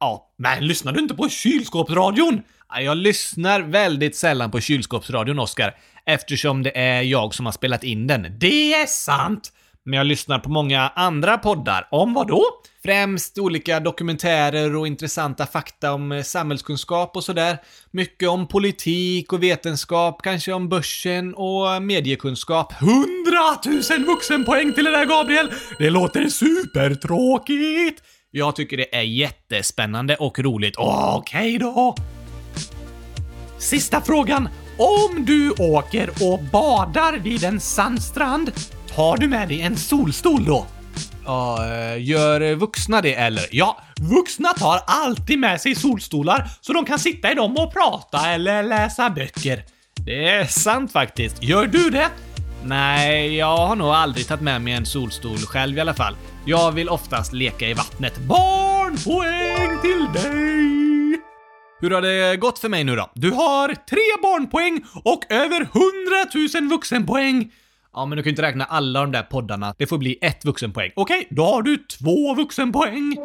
Ja, 0.00 0.32
men 0.38 0.66
lyssnar 0.66 0.92
du 0.92 1.00
inte 1.00 1.14
på 1.14 1.28
kylskåpsradion? 1.28 2.42
Jag 2.80 2.96
lyssnar 2.96 3.60
väldigt 3.60 4.16
sällan 4.16 4.50
på 4.50 4.60
kylskåpsradion, 4.60 5.38
Oskar, 5.38 5.74
eftersom 6.06 6.62
det 6.62 6.78
är 6.78 7.02
jag 7.02 7.34
som 7.34 7.46
har 7.46 7.52
spelat 7.52 7.84
in 7.84 8.06
den. 8.06 8.38
Det 8.38 8.74
är 8.74 8.86
sant! 8.86 9.52
Men 9.84 9.96
jag 9.96 10.06
lyssnar 10.06 10.38
på 10.38 10.50
många 10.50 10.88
andra 10.88 11.38
poddar. 11.38 11.88
Om 11.90 12.14
vad 12.14 12.26
då? 12.26 12.44
Främst 12.82 13.38
olika 13.38 13.80
dokumentärer 13.80 14.76
och 14.76 14.86
intressanta 14.86 15.46
fakta 15.46 15.92
om 15.92 16.12
eh, 16.12 16.22
samhällskunskap 16.22 17.16
och 17.16 17.24
sådär. 17.24 17.58
Mycket 17.90 18.28
om 18.28 18.48
politik 18.48 19.32
och 19.32 19.42
vetenskap, 19.42 20.22
kanske 20.22 20.52
om 20.52 20.68
börsen 20.68 21.34
och 21.34 21.74
eh, 21.74 21.80
mediekunskap. 21.80 22.72
Hundratusen 22.72 24.04
vuxenpoäng 24.04 24.72
till 24.72 24.84
det 24.84 24.90
där, 24.90 25.06
Gabriel! 25.06 25.50
Det 25.78 25.90
låter 25.90 26.28
supertråkigt! 26.28 28.02
Jag 28.30 28.56
tycker 28.56 28.76
det 28.76 28.96
är 28.96 29.02
jättespännande 29.02 30.16
och 30.16 30.38
roligt. 30.38 30.74
Okej 30.76 31.56
okay 31.56 31.58
då! 31.58 31.94
Sista 33.58 34.00
frågan. 34.00 34.48
Om 34.78 35.24
du 35.24 35.50
åker 35.50 36.10
och 36.10 36.40
badar 36.52 37.18
vid 37.18 37.44
en 37.44 37.60
sandstrand, 37.60 38.52
har 38.96 39.16
du 39.16 39.28
med 39.28 39.48
dig 39.48 39.60
en 39.60 39.76
solstol 39.76 40.44
då? 40.44 40.66
Ja, 41.24 41.66
eh, 41.66 42.04
gör 42.04 42.54
vuxna 42.54 43.00
det 43.00 43.14
eller? 43.14 43.44
Ja, 43.50 43.82
vuxna 44.00 44.48
tar 44.48 44.80
alltid 44.86 45.38
med 45.38 45.60
sig 45.60 45.74
solstolar 45.74 46.50
så 46.60 46.72
de 46.72 46.84
kan 46.84 46.98
sitta 46.98 47.32
i 47.32 47.34
dem 47.34 47.56
och 47.56 47.72
prata 47.72 48.30
eller 48.30 48.62
läsa 48.62 49.10
böcker. 49.10 49.64
Det 50.06 50.28
är 50.28 50.44
sant 50.44 50.92
faktiskt. 50.92 51.42
Gör 51.42 51.66
du 51.66 51.90
det? 51.90 52.08
Nej, 52.64 53.36
jag 53.36 53.56
har 53.56 53.76
nog 53.76 53.88
aldrig 53.88 54.28
tagit 54.28 54.42
med 54.42 54.60
mig 54.60 54.72
en 54.72 54.86
solstol 54.86 55.38
själv 55.38 55.78
i 55.78 55.80
alla 55.80 55.94
fall. 55.94 56.16
Jag 56.46 56.72
vill 56.72 56.88
oftast 56.88 57.32
leka 57.32 57.68
i 57.68 57.74
vattnet. 57.74 58.18
Barnpoäng 58.18 59.80
till 59.82 60.22
dig! 60.22 61.20
Hur 61.80 61.90
har 61.90 62.02
det 62.02 62.36
gått 62.36 62.58
för 62.58 62.68
mig 62.68 62.84
nu 62.84 62.96
då? 62.96 63.10
Du 63.14 63.30
har 63.30 63.68
tre 63.68 64.22
barnpoäng 64.22 64.84
och 65.04 65.24
över 65.30 65.60
100 65.60 66.60
000 66.60 66.70
vuxenpoäng! 66.70 67.50
Ja, 67.94 68.06
men 68.06 68.16
du 68.16 68.22
kan 68.22 68.28
ju 68.28 68.32
inte 68.32 68.42
räkna 68.42 68.64
alla 68.64 69.00
de 69.00 69.12
där 69.12 69.22
poddarna. 69.22 69.74
Det 69.78 69.86
får 69.86 69.98
bli 69.98 70.18
ett 70.20 70.44
vuxenpoäng. 70.44 70.90
Okej, 70.96 71.26
då 71.30 71.44
har 71.44 71.62
du 71.62 71.76
två 71.76 72.34
vuxenpoäng. 72.34 73.16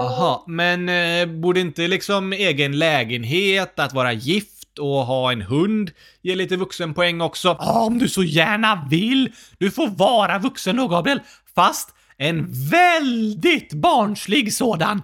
Aha, 0.00 0.44
men 0.46 0.88
eh, 0.88 1.26
borde 1.26 1.60
inte 1.60 1.88
liksom 1.88 2.32
egen 2.32 2.78
lägenhet, 2.78 3.78
att 3.78 3.94
vara 3.94 4.12
gift 4.12 4.78
och 4.78 5.06
ha 5.06 5.32
en 5.32 5.42
hund 5.42 5.90
ge 6.22 6.34
lite 6.34 6.56
vuxenpoäng 6.56 7.20
också? 7.20 7.56
Ja, 7.60 7.80
om 7.80 7.98
du 7.98 8.08
så 8.08 8.22
gärna 8.22 8.86
vill! 8.90 9.32
Du 9.58 9.70
får 9.70 9.88
vara 9.88 10.38
vuxen 10.38 10.76
då, 10.76 10.88
Gabriel. 10.88 11.20
Fast 11.54 11.94
en 12.16 12.46
väldigt 12.70 13.72
barnslig 13.72 14.54
sådan. 14.54 15.02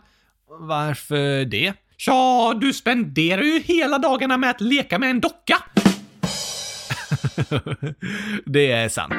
Varför 0.61 1.45
det? 1.45 1.73
Ja, 2.07 2.55
du 2.61 2.73
spenderar 2.73 3.43
ju 3.43 3.59
hela 3.59 3.99
dagarna 3.99 4.37
med 4.37 4.51
att 4.51 4.61
leka 4.61 4.99
med 4.99 5.11
en 5.11 5.21
docka. 5.21 5.63
det 8.47 8.73
är 8.73 8.89
sant. 8.89 9.15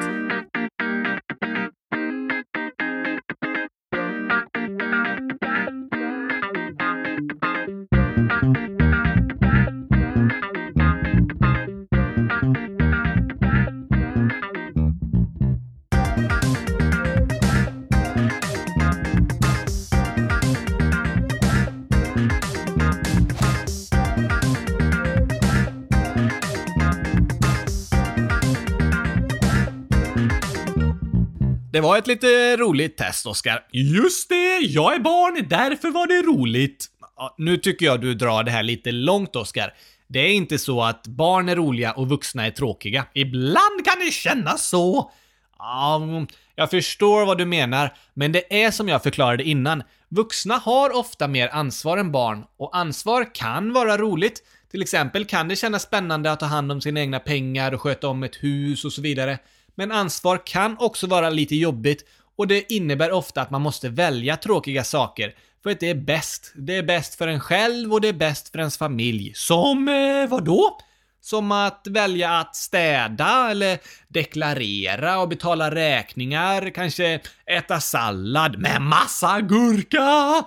Det 31.72 31.80
var 31.80 31.98
ett 31.98 32.06
lite 32.06 32.56
roligt 32.56 32.96
test, 32.96 33.26
Oskar. 33.26 33.66
Just 33.72 34.28
det, 34.28 34.58
jag 34.58 34.94
är 34.94 34.98
barn, 34.98 35.48
därför 35.48 35.90
var 35.90 36.06
det 36.06 36.22
roligt. 36.22 36.86
Ja, 37.16 37.34
nu 37.38 37.56
tycker 37.56 37.86
jag 37.86 38.00
du 38.00 38.14
drar 38.14 38.42
det 38.42 38.50
här 38.50 38.62
lite 38.62 38.92
långt, 38.92 39.36
Oskar. 39.36 39.74
Det 40.08 40.18
är 40.18 40.32
inte 40.32 40.58
så 40.58 40.82
att 40.82 41.06
barn 41.06 41.48
är 41.48 41.56
roliga 41.56 41.92
och 41.92 42.08
vuxna 42.08 42.46
är 42.46 42.50
tråkiga. 42.50 43.06
Ibland 43.14 43.84
kan 43.84 43.98
det 44.06 44.12
kännas 44.12 44.68
så. 44.68 45.10
Ja, 45.58 46.26
jag 46.54 46.70
förstår 46.70 47.26
vad 47.26 47.38
du 47.38 47.46
menar, 47.46 47.94
men 48.14 48.32
det 48.32 48.62
är 48.64 48.70
som 48.70 48.88
jag 48.88 49.02
förklarade 49.02 49.44
innan. 49.44 49.82
Vuxna 50.08 50.54
har 50.54 50.96
ofta 50.96 51.28
mer 51.28 51.48
ansvar 51.48 51.98
än 51.98 52.12
barn, 52.12 52.44
och 52.56 52.76
ansvar 52.76 53.34
kan 53.34 53.72
vara 53.72 53.98
roligt. 53.98 54.42
Till 54.70 54.82
exempel 54.82 55.24
kan 55.24 55.48
det 55.48 55.56
kännas 55.56 55.82
spännande 55.82 56.32
att 56.32 56.40
ta 56.40 56.46
hand 56.46 56.72
om 56.72 56.80
sina 56.80 57.00
egna 57.00 57.18
pengar 57.18 57.74
och 57.74 57.80
sköta 57.80 58.08
om 58.08 58.22
ett 58.22 58.36
hus 58.36 58.84
och 58.84 58.92
så 58.92 59.02
vidare. 59.02 59.38
Men 59.74 59.92
ansvar 59.92 60.46
kan 60.46 60.76
också 60.78 61.06
vara 61.06 61.30
lite 61.30 61.56
jobbigt 61.56 62.04
och 62.36 62.46
det 62.46 62.72
innebär 62.72 63.12
ofta 63.12 63.42
att 63.42 63.50
man 63.50 63.62
måste 63.62 63.88
välja 63.88 64.36
tråkiga 64.36 64.84
saker 64.84 65.34
för 65.62 65.70
att 65.70 65.80
det 65.80 65.90
är 65.90 65.94
bäst. 65.94 66.52
Det 66.54 66.76
är 66.76 66.82
bäst 66.82 67.14
för 67.14 67.28
en 67.28 67.40
själv 67.40 67.92
och 67.92 68.00
det 68.00 68.08
är 68.08 68.12
bäst 68.12 68.48
för 68.48 68.58
ens 68.58 68.78
familj. 68.78 69.32
Som 69.34 69.88
eh, 69.88 70.28
vad 70.28 70.44
då? 70.44 70.78
Som 71.20 71.52
att 71.52 71.86
välja 71.90 72.30
att 72.30 72.56
städa 72.56 73.50
eller 73.50 73.78
deklarera 74.08 75.18
och 75.18 75.28
betala 75.28 75.74
räkningar, 75.74 76.70
kanske 76.70 77.20
äta 77.46 77.80
sallad 77.80 78.58
med 78.58 78.82
massa 78.82 79.40
gurka. 79.40 80.44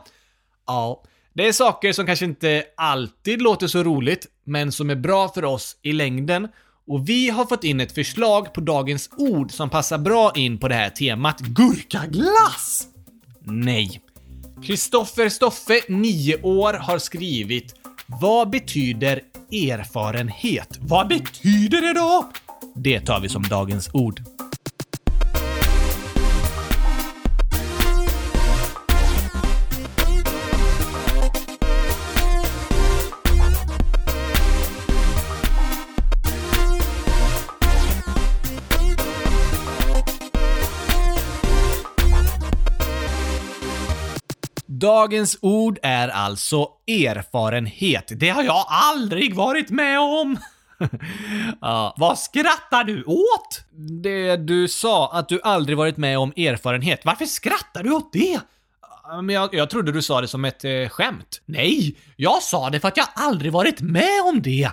Ja, 0.67 1.03
det 1.33 1.47
är 1.47 1.51
saker 1.51 1.93
som 1.93 2.05
kanske 2.05 2.25
inte 2.25 2.63
alltid 2.77 3.41
låter 3.41 3.67
så 3.67 3.83
roligt, 3.83 4.27
men 4.43 4.71
som 4.71 4.89
är 4.89 4.95
bra 4.95 5.29
för 5.29 5.45
oss 5.45 5.77
i 5.81 5.93
längden 5.93 6.47
och 6.87 7.09
vi 7.09 7.29
har 7.29 7.45
fått 7.45 7.63
in 7.63 7.79
ett 7.79 7.91
förslag 7.91 8.53
på 8.53 8.61
dagens 8.61 9.09
ord 9.17 9.51
som 9.51 9.69
passar 9.69 9.97
bra 9.97 10.31
in 10.35 10.57
på 10.57 10.67
det 10.67 10.75
här 10.75 10.89
temat. 10.89 11.39
Gurkaglass! 11.39 12.87
Nej. 13.39 14.01
Kristoffer 14.63 15.29
Stoffe, 15.29 15.81
9 15.89 16.41
år, 16.41 16.73
har 16.73 16.99
skrivit 16.99 17.75
Vad 18.05 18.49
betyder 18.49 19.21
erfarenhet? 19.51 20.77
Vad 20.81 21.07
betyder 21.07 21.81
det 21.81 21.93
då? 21.93 22.29
Det 22.75 22.99
tar 22.99 23.19
vi 23.19 23.29
som 23.29 23.43
dagens 23.43 23.89
ord. 23.93 24.21
Dagens 44.83 45.37
ord 45.41 45.79
är 45.81 46.07
alltså 46.07 46.67
erfarenhet. 46.87 48.11
Det 48.15 48.29
har 48.29 48.43
jag 48.43 48.65
aldrig 48.69 49.35
varit 49.35 49.69
med 49.69 49.99
om! 49.99 50.37
ja, 51.61 51.95
vad 51.97 52.19
skrattar 52.19 52.83
du 52.83 53.03
åt? 53.03 53.65
Det 54.03 54.35
du 54.35 54.67
sa, 54.67 55.11
att 55.13 55.29
du 55.29 55.41
aldrig 55.43 55.77
varit 55.77 55.97
med 55.97 56.19
om 56.19 56.33
erfarenhet. 56.35 57.05
Varför 57.05 57.25
skrattar 57.25 57.83
du 57.83 57.91
åt 57.91 58.13
det? 58.13 58.39
Men 59.23 59.29
jag, 59.29 59.53
jag 59.53 59.69
trodde 59.69 59.91
du 59.91 60.01
sa 60.01 60.21
det 60.21 60.27
som 60.27 60.45
ett 60.45 60.65
eh, 60.65 60.89
skämt. 60.89 61.41
Nej, 61.45 61.95
jag 62.15 62.43
sa 62.43 62.69
det 62.69 62.79
för 62.79 62.87
att 62.87 62.97
jag 62.97 63.07
aldrig 63.15 63.51
varit 63.51 63.81
med 63.81 64.21
om 64.25 64.41
det. 64.41 64.69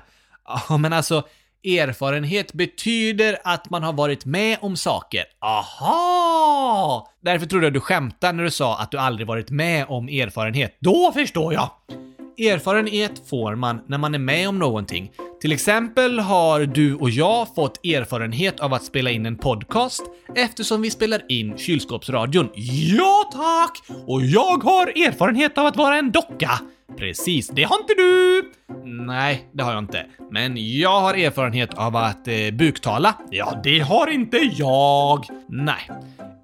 Ja, 0.68 0.76
men 0.76 0.92
alltså, 0.92 1.26
Erfarenhet 1.64 2.52
betyder 2.52 3.38
att 3.44 3.70
man 3.70 3.82
har 3.82 3.92
varit 3.92 4.24
med 4.24 4.58
om 4.60 4.76
saker. 4.76 5.24
Aha! 5.40 7.10
Därför 7.22 7.46
trodde 7.46 7.66
jag 7.66 7.72
du 7.72 7.80
skämtade 7.80 8.32
när 8.32 8.44
du 8.44 8.50
sa 8.50 8.78
att 8.78 8.90
du 8.90 8.98
aldrig 8.98 9.26
varit 9.26 9.50
med 9.50 9.86
om 9.88 10.08
erfarenhet. 10.08 10.76
Då 10.80 11.12
förstår 11.12 11.52
jag! 11.52 11.70
Erfarenhet 12.38 13.28
får 13.28 13.54
man 13.54 13.80
när 13.88 13.98
man 13.98 14.14
är 14.14 14.18
med 14.18 14.48
om 14.48 14.58
någonting. 14.58 15.12
Till 15.40 15.52
exempel 15.52 16.18
har 16.18 16.60
du 16.60 16.94
och 16.94 17.10
jag 17.10 17.54
fått 17.54 17.86
erfarenhet 17.86 18.60
av 18.60 18.74
att 18.74 18.84
spela 18.84 19.10
in 19.10 19.26
en 19.26 19.36
podcast 19.36 20.02
eftersom 20.36 20.82
vi 20.82 20.90
spelar 20.90 21.22
in 21.28 21.58
kylskåpsradion. 21.58 22.48
Ja 22.96 23.30
tack! 23.32 23.96
Och 24.06 24.22
jag 24.22 24.62
har 24.64 24.86
erfarenhet 24.86 25.58
av 25.58 25.66
att 25.66 25.76
vara 25.76 25.96
en 25.96 26.10
docka. 26.10 26.50
Precis, 26.98 27.48
det 27.48 27.62
har 27.62 27.80
inte 27.80 27.94
du! 27.94 28.52
Nej, 29.06 29.48
det 29.52 29.62
har 29.62 29.72
jag 29.72 29.78
inte. 29.78 30.06
Men 30.30 30.78
jag 30.78 31.00
har 31.00 31.14
erfarenhet 31.14 31.74
av 31.74 31.96
att 31.96 32.28
eh, 32.28 32.34
buktala. 32.52 33.14
Ja, 33.30 33.60
det 33.64 33.78
har 33.78 34.06
inte 34.10 34.36
jag. 34.36 35.24
Nej. 35.48 35.90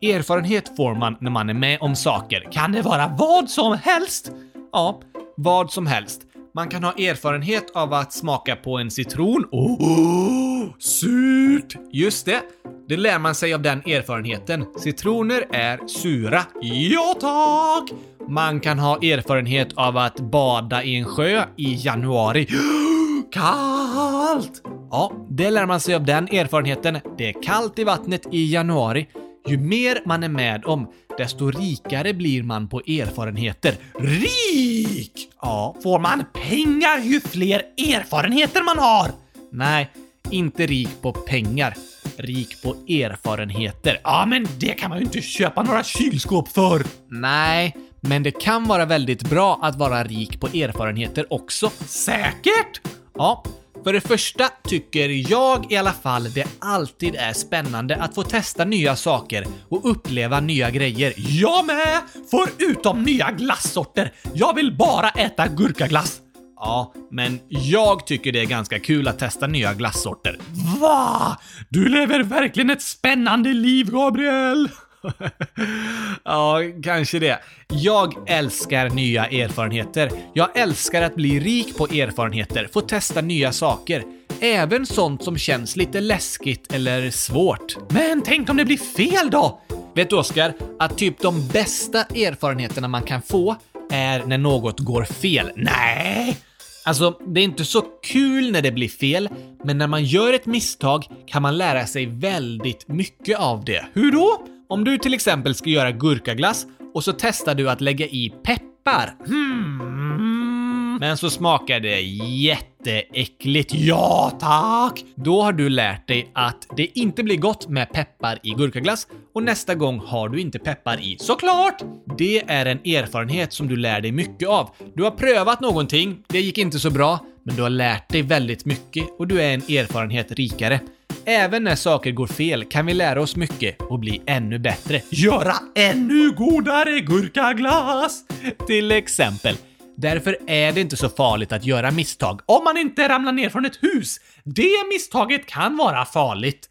Erfarenhet 0.02 0.76
får 0.76 0.94
man 0.94 1.16
när 1.20 1.30
man 1.30 1.50
är 1.50 1.54
med 1.54 1.78
om 1.80 1.96
saker. 1.96 2.48
Kan 2.52 2.72
det 2.72 2.82
vara 2.82 3.16
vad 3.18 3.50
som 3.50 3.78
helst? 3.82 4.32
Ja, 4.72 5.00
vad 5.37 5.70
som 5.70 5.87
helst. 5.87 6.25
Man 6.56 6.68
kan 6.68 6.84
ha 6.84 6.92
erfarenhet 6.92 7.70
av 7.74 7.94
att 7.94 8.12
smaka 8.12 8.56
på 8.56 8.78
en 8.78 8.90
citron. 8.90 9.44
Oh, 9.50 10.78
surt! 10.78 11.76
Just 11.92 12.26
det. 12.26 12.40
Det 12.88 12.96
lär 12.96 13.18
man 13.18 13.34
sig 13.34 13.54
av 13.54 13.62
den 13.62 13.78
erfarenheten. 13.78 14.64
Citroner 14.78 15.44
är 15.52 15.86
sura. 15.86 16.42
Ja, 16.60 17.14
tack! 17.20 17.98
Man 18.28 18.60
kan 18.60 18.78
ha 18.78 18.96
erfarenhet 18.96 19.68
av 19.74 19.96
att 19.96 20.20
bada 20.20 20.82
i 20.82 20.96
en 20.96 21.04
sjö 21.04 21.44
i 21.56 21.74
januari. 21.84 22.46
Kallt! 23.32 24.62
Ja, 24.90 25.12
det 25.30 25.50
lär 25.50 25.66
man 25.66 25.80
sig 25.80 25.94
av 25.94 26.04
den 26.04 26.24
erfarenheten. 26.24 26.98
Det 27.18 27.28
är 27.28 27.42
kallt 27.42 27.78
i 27.78 27.84
vattnet 27.84 28.26
i 28.32 28.52
januari. 28.52 29.06
Ju 29.48 29.59
mer 29.59 29.98
man 30.04 30.22
är 30.22 30.28
med 30.28 30.64
om, 30.64 30.92
desto 31.18 31.50
rikare 31.50 32.14
blir 32.14 32.42
man 32.42 32.68
på 32.68 32.80
erfarenheter. 32.80 33.74
Rik! 33.98 35.28
Ja, 35.42 35.76
får 35.82 35.98
man 35.98 36.24
pengar 36.32 36.98
ju 36.98 37.20
fler 37.20 37.62
erfarenheter 37.76 38.62
man 38.62 38.78
har? 38.78 39.11
Nej, 39.52 39.90
inte 40.30 40.66
rik 40.66 40.88
på 41.02 41.12
pengar. 41.12 41.74
Rik 42.16 42.62
på 42.62 42.68
erfarenheter. 42.88 44.00
Ja, 44.04 44.26
men 44.26 44.46
det 44.61 44.72
kan 44.72 44.90
man 44.90 44.98
ju 44.98 45.04
inte 45.04 45.20
köpa 45.22 45.62
några 45.62 45.85
kylskåp 45.85 46.48
för. 46.48 46.82
Nej, 47.09 47.76
men 48.00 48.22
det 48.22 48.30
kan 48.30 48.64
vara 48.64 48.85
väldigt 48.85 49.30
bra 49.30 49.59
att 49.62 49.76
vara 49.76 50.04
rik 50.04 50.40
på 50.40 50.46
erfarenheter 50.46 51.32
också. 51.32 51.70
Säkert! 51.87 52.80
Ja, 53.14 53.44
för 53.87 53.92
det 53.92 54.01
första 54.01 54.49
tycker 54.64 55.31
jag 55.31 55.72
i 55.72 55.77
alla 55.77 55.92
fall 55.92 56.33
det 56.33 56.46
alltid 56.59 57.14
är 57.14 57.33
spännande 57.33 57.96
att 57.96 58.14
få 58.14 58.22
testa 58.22 58.64
nya 58.64 58.96
saker 58.96 59.46
och 59.68 59.90
uppleva 59.90 60.40
nya 60.40 60.70
grejer. 60.70 61.14
Jag 61.16 61.66
med! 61.66 62.03
Förutom 62.31 63.03
nya 63.03 63.31
glassorter. 63.31 64.12
Jag 64.35 64.55
vill 64.55 64.77
bara 64.77 65.11
äta 65.11 65.49
gurkaglass. 65.49 66.20
Ja, 66.57 66.94
men 67.11 67.40
jag 67.49 68.07
tycker 68.07 68.33
det 68.33 68.40
är 68.40 68.46
ganska 68.46 68.79
kul 68.79 69.09
att 69.09 69.18
testa 69.18 69.46
nya 69.46 69.75
glassorter. 69.75 70.38
Va? 70.81 71.38
Du 71.68 71.88
lever 71.88 72.22
verkligen 72.22 72.70
ett 72.70 72.83
spännande 72.83 73.53
liv, 73.53 73.90
Gabriel! 73.90 74.68
ja, 76.24 76.60
kanske 76.82 77.18
det. 77.18 77.38
Jag 77.68 78.14
älskar 78.26 78.90
nya 78.90 79.26
erfarenheter. 79.26 80.10
Jag 80.34 80.56
älskar 80.58 81.02
att 81.02 81.14
bli 81.14 81.40
rik 81.40 81.76
på 81.76 81.84
erfarenheter, 81.84 82.68
få 82.72 82.80
testa 82.80 83.20
nya 83.20 83.52
saker. 83.52 84.04
Även 84.40 84.86
sånt 84.86 85.24
som 85.24 85.38
känns 85.38 85.76
lite 85.76 86.00
läskigt 86.00 86.72
eller 86.72 87.10
svårt. 87.10 87.76
Men 87.88 88.22
tänk 88.22 88.50
om 88.50 88.56
det 88.56 88.64
blir 88.64 88.96
fel 88.96 89.30
då? 89.30 89.60
Vet 89.94 90.10
du 90.10 90.16
Oskar, 90.16 90.52
att 90.78 90.98
typ 90.98 91.20
de 91.20 91.48
bästa 91.48 91.98
erfarenheterna 91.98 92.88
man 92.88 93.02
kan 93.02 93.22
få 93.22 93.56
är 93.90 94.24
när 94.26 94.38
något 94.38 94.80
går 94.80 95.04
fel. 95.04 95.50
Nej! 95.56 96.38
Alltså, 96.84 97.18
det 97.26 97.40
är 97.40 97.44
inte 97.44 97.64
så 97.64 97.82
kul 98.02 98.52
när 98.52 98.62
det 98.62 98.72
blir 98.72 98.88
fel, 98.88 99.28
men 99.64 99.78
när 99.78 99.86
man 99.86 100.04
gör 100.04 100.32
ett 100.32 100.46
misstag 100.46 101.06
kan 101.26 101.42
man 101.42 101.58
lära 101.58 101.86
sig 101.86 102.06
väldigt 102.06 102.88
mycket 102.88 103.38
av 103.38 103.64
det. 103.64 103.86
Hur 103.92 104.12
då? 104.12 104.46
Om 104.68 104.85
du 104.85 104.98
till 104.98 105.14
exempel 105.14 105.55
ska 105.55 105.70
göra 105.70 105.92
gurkaglass 105.92 106.66
och 106.94 107.05
så 107.05 107.12
testar 107.12 107.55
du 107.55 107.70
att 107.70 107.81
lägga 107.81 108.07
i 108.07 108.33
peppar. 108.42 109.14
Hmm. 109.26 110.96
Men 111.00 111.16
så 111.16 111.31
smakar 111.31 111.81
det 111.81 112.00
jätteäckligt. 112.00 113.74
Ja, 113.74 114.33
tack! 114.40 115.05
Då 115.14 115.42
har 115.42 115.52
du 115.52 115.68
lärt 115.68 116.09
dig 116.09 116.31
att 116.35 116.66
det 116.76 116.98
inte 116.98 117.22
blir 117.22 117.37
gott 117.37 117.68
med 117.68 117.92
peppar 117.92 118.38
i 118.42 118.50
gurkaglass 118.50 119.07
och 119.35 119.42
nästa 119.42 119.74
gång 119.74 119.98
har 120.07 120.29
du 120.29 120.40
inte 120.40 120.59
peppar 120.59 121.00
i. 121.00 121.16
Såklart! 121.20 121.83
Det 122.18 122.42
är 122.46 122.66
en 122.66 122.79
erfarenhet 122.79 123.52
som 123.52 123.68
du 123.68 123.76
lär 123.76 124.00
dig 124.00 124.12
mycket 124.12 124.48
av. 124.48 124.70
Du 124.94 125.02
har 125.02 125.11
prövat 125.11 125.61
någonting, 125.61 126.24
det 126.29 126.40
gick 126.40 126.59
inte 126.59 126.79
så 126.79 126.90
bra, 126.90 127.18
men 127.42 127.57
du 127.57 127.62
har 127.62 127.70
lärt 127.70 128.09
dig 128.09 128.22
väldigt 128.22 128.64
mycket 128.64 129.05
och 129.18 129.26
du 129.26 129.42
är 129.42 129.55
en 129.55 129.61
erfarenhet 129.61 130.33
rikare. 130.33 130.81
Även 131.28 131.64
när 131.64 131.76
saker 131.76 132.10
går 132.10 132.26
fel 132.26 132.64
kan 132.64 132.86
vi 132.86 132.94
lära 132.94 133.20
oss 133.20 133.36
mycket 133.36 133.82
och 133.82 133.98
bli 133.98 134.22
ännu 134.26 134.58
bättre. 134.58 135.02
Göra 135.10 135.54
ännu 135.74 136.30
godare 136.30 137.00
gurkaglass! 137.00 138.24
Till 138.66 138.92
exempel. 138.92 139.56
Därför 139.96 140.38
är 140.46 140.72
det 140.72 140.80
inte 140.80 140.96
så 140.96 141.08
farligt 141.08 141.52
att 141.52 141.64
göra 141.64 141.90
misstag 141.90 142.40
om 142.46 142.64
man 142.64 142.76
inte 142.76 143.08
ramlar 143.08 143.32
ner 143.32 143.50
från 143.50 143.64
ett 143.64 143.82
hus. 143.82 144.16
Det 144.44 144.88
misstaget 144.92 145.46
kan 145.46 145.76
vara 145.76 146.04
farligt. 146.04 146.68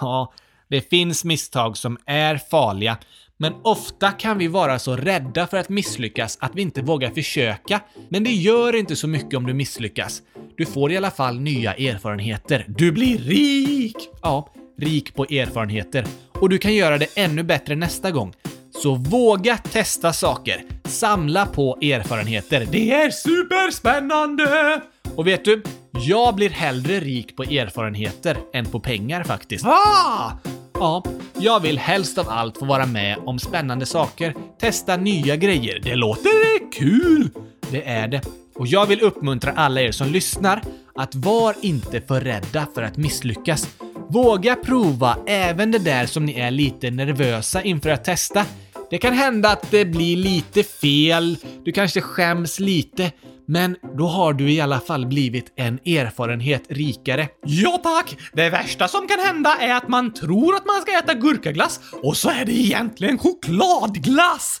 Ja, 0.00 0.32
det 0.68 0.90
finns 0.90 1.24
misstag 1.24 1.76
som 1.76 1.98
är 2.06 2.36
farliga, 2.50 2.96
men 3.44 3.54
ofta 3.62 4.10
kan 4.10 4.38
vi 4.38 4.48
vara 4.48 4.78
så 4.78 4.96
rädda 4.96 5.46
för 5.46 5.56
att 5.56 5.68
misslyckas 5.68 6.38
att 6.40 6.54
vi 6.54 6.62
inte 6.62 6.82
vågar 6.82 7.10
försöka. 7.10 7.80
Men 8.08 8.24
det 8.24 8.30
gör 8.30 8.76
inte 8.76 8.96
så 8.96 9.08
mycket 9.08 9.34
om 9.34 9.46
du 9.46 9.54
misslyckas. 9.54 10.22
Du 10.56 10.66
får 10.66 10.92
i 10.92 10.96
alla 10.96 11.10
fall 11.10 11.40
nya 11.40 11.74
erfarenheter. 11.74 12.64
Du 12.68 12.92
blir 12.92 13.18
rik! 13.18 13.96
Ja, 14.22 14.48
rik 14.78 15.14
på 15.14 15.24
erfarenheter. 15.24 16.06
Och 16.32 16.48
du 16.48 16.58
kan 16.58 16.74
göra 16.74 16.98
det 16.98 17.06
ännu 17.16 17.42
bättre 17.42 17.76
nästa 17.76 18.10
gång. 18.10 18.34
Så 18.82 18.94
våga 18.94 19.56
testa 19.56 20.12
saker. 20.12 20.62
Samla 20.84 21.46
på 21.46 21.78
erfarenheter. 21.80 22.66
Det 22.70 22.92
är 22.92 23.10
superspännande! 23.10 24.80
Och 25.16 25.26
vet 25.26 25.44
du? 25.44 25.62
Jag 25.92 26.34
blir 26.34 26.50
hellre 26.50 27.00
rik 27.00 27.36
på 27.36 27.42
erfarenheter 27.42 28.36
än 28.52 28.66
på 28.66 28.80
pengar 28.80 29.24
faktiskt. 29.24 29.64
Ah! 29.66 30.32
Ja, 30.78 31.02
jag 31.38 31.60
vill 31.60 31.78
helst 31.78 32.18
av 32.18 32.28
allt 32.28 32.58
få 32.58 32.64
vara 32.64 32.86
med 32.86 33.18
om 33.26 33.38
spännande 33.38 33.86
saker, 33.86 34.34
testa 34.60 34.96
nya 34.96 35.36
grejer. 35.36 35.80
Det 35.82 35.94
låter 35.94 36.72
kul! 36.72 37.30
Det 37.70 37.88
är 37.88 38.08
det. 38.08 38.22
Och 38.54 38.66
jag 38.66 38.86
vill 38.86 39.00
uppmuntra 39.00 39.52
alla 39.52 39.80
er 39.80 39.92
som 39.92 40.08
lyssnar 40.08 40.62
att 40.94 41.14
var 41.14 41.54
inte 41.60 42.00
för 42.00 42.20
rädda 42.20 42.66
för 42.74 42.82
att 42.82 42.96
misslyckas. 42.96 43.76
Våga 44.08 44.56
prova 44.56 45.16
även 45.26 45.70
det 45.70 45.78
där 45.78 46.06
som 46.06 46.24
ni 46.24 46.40
är 46.40 46.50
lite 46.50 46.90
nervösa 46.90 47.62
inför 47.62 47.90
att 47.90 48.04
testa. 48.04 48.44
Det 48.90 48.98
kan 48.98 49.12
hända 49.12 49.50
att 49.50 49.70
det 49.70 49.84
blir 49.84 50.16
lite 50.16 50.62
fel, 50.62 51.36
du 51.64 51.72
kanske 51.72 52.00
skäms 52.00 52.60
lite, 52.60 53.12
men 53.46 53.76
då 53.98 54.06
har 54.06 54.32
du 54.32 54.52
i 54.52 54.60
alla 54.60 54.80
fall 54.80 55.06
blivit 55.06 55.52
en 55.56 55.74
erfarenhet 55.74 56.62
rikare. 56.68 57.28
Ja 57.42 57.80
tack! 57.82 58.16
Det 58.32 58.50
värsta 58.50 58.88
som 58.88 59.08
kan 59.08 59.18
hända 59.18 59.56
är 59.60 59.74
att 59.74 59.88
man 59.88 60.14
tror 60.14 60.56
att 60.56 60.66
man 60.66 60.82
ska 60.82 60.98
äta 60.98 61.14
gurkaglass 61.14 61.80
och 62.02 62.16
så 62.16 62.30
är 62.30 62.44
det 62.44 62.52
egentligen 62.52 63.18
chokladglass! 63.18 64.60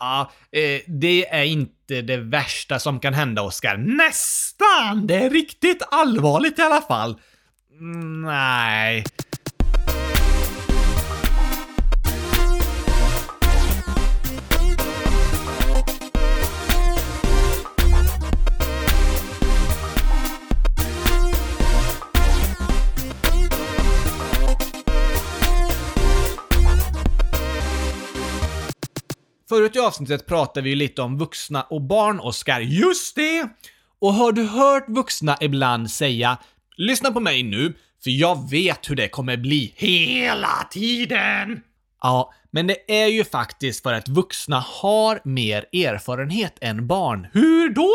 Ja, 0.00 0.30
eh, 0.52 0.80
det 0.86 1.28
är 1.28 1.44
inte 1.44 2.02
det 2.02 2.16
värsta 2.16 2.78
som 2.78 3.00
kan 3.00 3.14
hända, 3.14 3.42
Oskar. 3.42 3.76
Nästan! 3.76 5.06
Det 5.06 5.14
är 5.14 5.30
riktigt 5.30 5.82
allvarligt 5.90 6.58
i 6.58 6.62
alla 6.62 6.80
fall. 6.80 7.16
Nej. 8.24 9.04
Förut 29.48 29.76
i 29.76 29.78
avsnittet 29.78 30.26
pratade 30.26 30.64
vi 30.64 30.70
ju 30.70 30.76
lite 30.76 31.02
om 31.02 31.18
vuxna 31.18 31.62
och 31.62 31.82
barn, 31.82 32.20
Oskar. 32.20 32.60
Just 32.60 33.16
det! 33.16 33.48
Och 33.98 34.14
har 34.14 34.32
du 34.32 34.42
hört 34.42 34.84
vuxna 34.88 35.36
ibland 35.40 35.90
säga 35.90 36.38
“Lyssna 36.76 37.10
på 37.10 37.20
mig 37.20 37.42
nu, 37.42 37.74
för 38.04 38.10
jag 38.10 38.50
vet 38.50 38.90
hur 38.90 38.96
det 38.96 39.08
kommer 39.08 39.36
bli 39.36 39.74
hela 39.76 40.68
tiden”? 40.70 41.60
Ja, 42.02 42.32
men 42.50 42.66
det 42.66 43.02
är 43.02 43.06
ju 43.06 43.24
faktiskt 43.24 43.82
för 43.82 43.92
att 43.92 44.08
vuxna 44.08 44.64
har 44.66 45.20
mer 45.24 45.64
erfarenhet 45.72 46.58
än 46.60 46.86
barn. 46.86 47.26
Hur 47.32 47.70
då? 47.70 47.90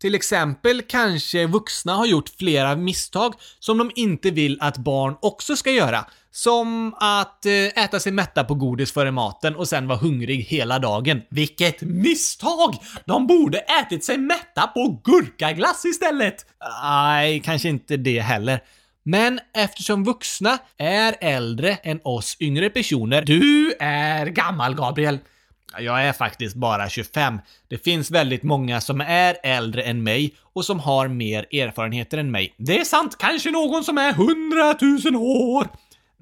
Till 0.00 0.14
exempel 0.14 0.82
kanske 0.82 1.46
vuxna 1.46 1.94
har 1.94 2.06
gjort 2.06 2.28
flera 2.38 2.76
misstag 2.76 3.34
som 3.58 3.78
de 3.78 3.90
inte 3.94 4.30
vill 4.30 4.58
att 4.60 4.76
barn 4.76 5.16
också 5.20 5.56
ska 5.56 5.70
göra. 5.70 6.04
Som 6.34 6.94
att 7.00 7.46
eh, 7.46 7.84
äta 7.84 8.00
sig 8.00 8.12
mätta 8.12 8.44
på 8.44 8.54
godis 8.54 8.92
före 8.92 9.10
maten 9.10 9.56
och 9.56 9.68
sen 9.68 9.88
vara 9.88 9.98
hungrig 9.98 10.40
hela 10.40 10.78
dagen. 10.78 11.22
Vilket 11.28 11.80
misstag! 11.80 12.74
De 13.04 13.26
borde 13.26 13.58
ätit 13.58 14.04
sig 14.04 14.18
mätta 14.18 14.66
på 14.66 15.00
gurkaglass 15.04 15.84
istället! 15.84 16.46
Nej, 16.82 17.40
kanske 17.40 17.68
inte 17.68 17.96
det 17.96 18.20
heller. 18.20 18.60
Men 19.02 19.40
eftersom 19.54 20.04
vuxna 20.04 20.58
är 20.76 21.14
äldre 21.20 21.74
än 21.74 22.00
oss 22.04 22.36
yngre 22.40 22.70
personer... 22.70 23.22
Du 23.22 23.74
är 23.80 24.26
gammal, 24.26 24.74
Gabriel! 24.74 25.18
Jag 25.78 26.04
är 26.04 26.12
faktiskt 26.12 26.56
bara 26.56 26.88
25. 26.88 27.38
Det 27.68 27.78
finns 27.78 28.10
väldigt 28.10 28.42
många 28.42 28.80
som 28.80 29.00
är 29.00 29.36
äldre 29.42 29.82
än 29.82 30.02
mig 30.02 30.34
och 30.52 30.64
som 30.64 30.80
har 30.80 31.08
mer 31.08 31.54
erfarenheter 31.54 32.18
än 32.18 32.30
mig. 32.30 32.54
Det 32.56 32.80
är 32.80 32.84
sant, 32.84 33.16
kanske 33.18 33.50
någon 33.50 33.84
som 33.84 33.98
är 33.98 34.10
100 34.10 34.74
000 35.12 35.16
år. 35.16 35.68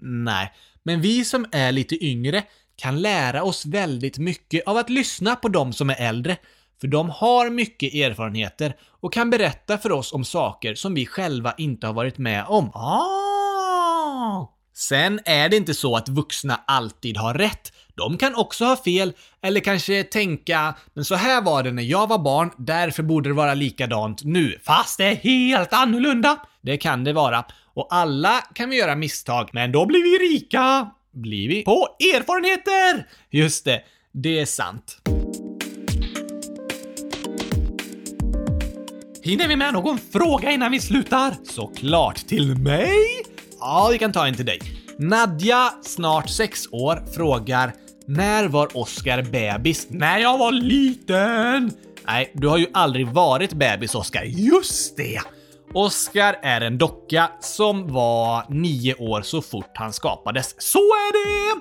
Nej, 0.03 0.53
men 0.83 1.01
vi 1.01 1.25
som 1.25 1.47
är 1.53 1.73
lite 1.73 2.05
yngre 2.05 2.43
kan 2.77 3.03
lära 3.03 3.43
oss 3.43 3.67
väldigt 3.67 4.19
mycket 4.19 4.67
av 4.67 4.77
att 4.77 4.91
lyssna 4.91 5.37
på 5.37 5.49
de 5.49 5.73
som 5.73 5.91
är 5.91 5.97
äldre. 5.99 6.37
För 6.81 6.89
de 6.89 7.11
har 7.11 7.51
mycket 7.51 7.95
erfarenheter 7.95 8.77
och 9.01 9.13
kan 9.13 9.31
berätta 9.31 9.79
för 9.79 9.93
oss 9.93 10.13
om 10.13 10.25
saker 10.25 10.75
som 10.75 10.95
vi 10.95 11.07
själva 11.07 11.55
inte 11.59 11.87
har 11.87 11.95
varit 11.95 12.19
med 12.19 12.45
om. 12.49 12.71
Ah! 12.75 14.60
Sen 14.75 15.21
är 15.25 15.49
det 15.49 15.57
inte 15.57 15.75
så 15.75 15.97
att 15.97 16.09
vuxna 16.09 16.61
alltid 16.67 17.17
har 17.17 17.35
rätt. 17.35 17.73
De 17.95 18.19
kan 18.19 18.35
också 18.35 18.65
ha 18.65 18.77
fel, 18.77 19.13
eller 19.43 19.61
kanske 19.61 20.05
tänka 20.05 20.75
“men 20.95 21.05
så 21.05 21.15
här 21.15 21.43
var 21.43 21.63
det 21.63 21.73
när 21.73 21.83
jag 21.83 22.09
var 22.09 22.19
barn, 22.19 22.51
därför 22.59 23.03
borde 23.03 23.29
det 23.29 23.35
vara 23.35 23.55
likadant 23.55 24.25
nu”, 24.25 24.59
fast 24.63 24.99
det 24.99 25.05
är 25.05 25.15
helt 25.15 25.73
annorlunda. 25.73 26.39
Det 26.61 26.77
kan 26.77 27.05
det 27.05 27.13
vara. 27.13 27.45
Och 27.75 27.89
alla 27.91 28.41
kan 28.41 28.71
vi 28.71 28.77
göra 28.77 28.97
misstag, 28.97 29.51
men 29.53 29.73
då 29.73 29.87
blir 29.87 30.03
vi 30.03 30.35
rika. 30.35 30.91
Blir 31.13 31.49
vi? 31.49 31.63
På 31.63 31.97
erfarenheter! 32.01 33.07
Just 33.31 33.65
det, 33.65 33.83
det 34.13 34.41
är 34.41 34.47
sant. 34.47 34.99
Hinner 39.23 39.49
vi 39.49 39.57
med 39.57 39.73
någon 39.73 39.99
fråga 39.99 40.51
innan 40.51 40.73
vi 40.73 40.81
slutar? 40.81 41.35
Såklart, 41.45 42.17
till 42.17 42.59
mig? 42.59 42.97
Ja, 43.61 43.89
vi 43.93 43.99
kan 43.99 44.13
ta 44.13 44.27
en 44.27 44.35
till 44.35 44.47
dig. 44.47 44.61
Nadja, 44.99 45.73
snart 45.83 46.31
sex 46.31 46.67
år, 46.73 47.03
frågar 47.15 47.73
när 48.07 48.49
var 48.49 48.77
Oscar 48.77 49.23
bebis? 49.23 49.87
När 49.91 50.19
jag 50.19 50.39
var 50.39 50.53
liten! 50.53 51.73
Nej, 52.07 52.33
du 52.35 52.49
har 52.49 52.59
ju 52.59 52.67
aldrig 52.73 53.09
varit 53.09 53.53
bebis, 53.53 53.95
Oscar. 53.95 54.23
Just 54.23 54.97
det! 54.97 55.21
Oscar 55.75 56.37
är 56.43 56.61
en 56.61 56.79
docka 56.79 57.31
som 57.41 57.93
var 57.93 58.45
nio 58.49 58.95
år 58.95 59.23
så 59.23 59.43
fort 59.43 59.71
han 59.75 59.93
skapades. 59.93 60.55
Så 60.59 60.79
är 60.79 61.13
det! 61.13 61.61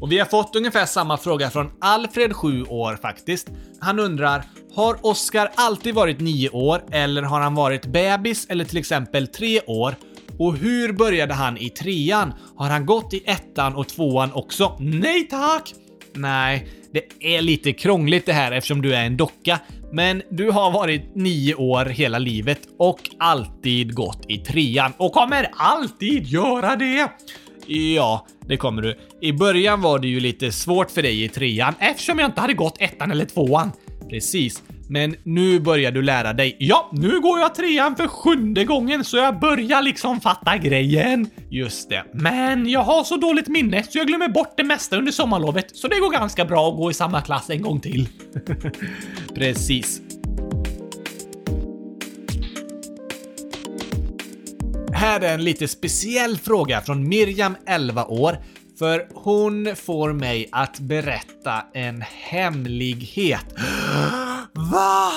Och 0.00 0.12
vi 0.12 0.18
har 0.18 0.26
fått 0.26 0.56
ungefär 0.56 0.86
samma 0.86 1.16
fråga 1.16 1.50
från 1.50 1.72
Alfred, 1.80 2.32
7 2.36 2.64
år 2.64 2.98
faktiskt. 3.02 3.48
Han 3.80 3.98
undrar, 3.98 4.44
har 4.74 5.06
Oscar 5.06 5.50
alltid 5.54 5.94
varit 5.94 6.20
nio 6.20 6.50
år 6.50 6.82
eller 6.92 7.22
har 7.22 7.40
han 7.40 7.54
varit 7.54 7.86
bebis 7.86 8.46
eller 8.48 8.64
till 8.64 8.78
exempel 8.78 9.28
tre 9.28 9.60
år? 9.60 9.94
Och 10.38 10.56
hur 10.56 10.92
började 10.92 11.34
han 11.34 11.58
i 11.58 11.70
trean? 11.70 12.34
Har 12.56 12.70
han 12.70 12.86
gått 12.86 13.14
i 13.14 13.22
ettan 13.26 13.74
och 13.74 13.88
tvåan 13.88 14.32
också? 14.32 14.76
Nej 14.80 15.28
tack! 15.28 15.74
Nej, 16.14 16.66
det 16.92 17.36
är 17.36 17.42
lite 17.42 17.72
krångligt 17.72 18.26
det 18.26 18.32
här 18.32 18.52
eftersom 18.52 18.82
du 18.82 18.94
är 18.94 19.04
en 19.04 19.16
docka. 19.16 19.60
Men 19.92 20.22
du 20.30 20.50
har 20.50 20.70
varit 20.70 21.14
nio 21.14 21.54
år 21.54 21.84
hela 21.84 22.18
livet 22.18 22.60
och 22.78 23.00
alltid 23.18 23.94
gått 23.94 24.24
i 24.28 24.38
trean 24.38 24.92
och 24.96 25.12
kommer 25.12 25.50
alltid 25.56 26.26
göra 26.26 26.76
det. 26.76 27.08
Ja, 27.66 28.26
det 28.46 28.56
kommer 28.56 28.82
du. 28.82 28.98
I 29.20 29.32
början 29.32 29.80
var 29.80 29.98
det 29.98 30.08
ju 30.08 30.20
lite 30.20 30.52
svårt 30.52 30.90
för 30.90 31.02
dig 31.02 31.24
i 31.24 31.28
trean 31.28 31.74
eftersom 31.78 32.18
jag 32.18 32.28
inte 32.28 32.40
hade 32.40 32.54
gått 32.54 32.76
ettan 32.80 33.10
eller 33.10 33.24
tvåan. 33.24 33.72
Precis. 34.10 34.62
Men 34.88 35.16
nu 35.22 35.60
börjar 35.60 35.92
du 35.92 36.02
lära 36.02 36.32
dig. 36.32 36.56
Ja, 36.58 36.90
nu 36.92 37.20
går 37.20 37.38
jag 37.38 37.54
trean 37.54 37.96
för 37.96 38.06
sjunde 38.06 38.64
gången 38.64 39.04
så 39.04 39.16
jag 39.16 39.40
börjar 39.40 39.82
liksom 39.82 40.20
fatta 40.20 40.56
grejen. 40.56 41.30
Just 41.50 41.90
det. 41.90 42.04
Men 42.14 42.68
jag 42.68 42.80
har 42.80 43.04
så 43.04 43.16
dåligt 43.16 43.48
minne 43.48 43.82
så 43.82 43.98
jag 43.98 44.06
glömmer 44.06 44.28
bort 44.28 44.54
det 44.56 44.64
mesta 44.64 44.96
under 44.96 45.12
sommarlovet 45.12 45.76
så 45.76 45.88
det 45.88 46.00
går 46.00 46.12
ganska 46.12 46.44
bra 46.44 46.68
att 46.68 46.76
gå 46.76 46.90
i 46.90 46.94
samma 46.94 47.20
klass 47.20 47.50
en 47.50 47.62
gång 47.62 47.80
till. 47.80 48.08
Precis. 49.34 50.00
Här 54.92 55.20
är 55.20 55.34
en 55.34 55.44
lite 55.44 55.68
speciell 55.68 56.38
fråga 56.38 56.80
från 56.80 57.08
Miriam, 57.08 57.56
11 57.66 58.04
år, 58.04 58.36
för 58.78 59.08
hon 59.14 59.76
får 59.76 60.12
mig 60.12 60.48
att 60.52 60.78
berätta 60.78 61.64
en 61.74 62.04
hemlighet. 62.30 63.54
Va? 64.56 65.12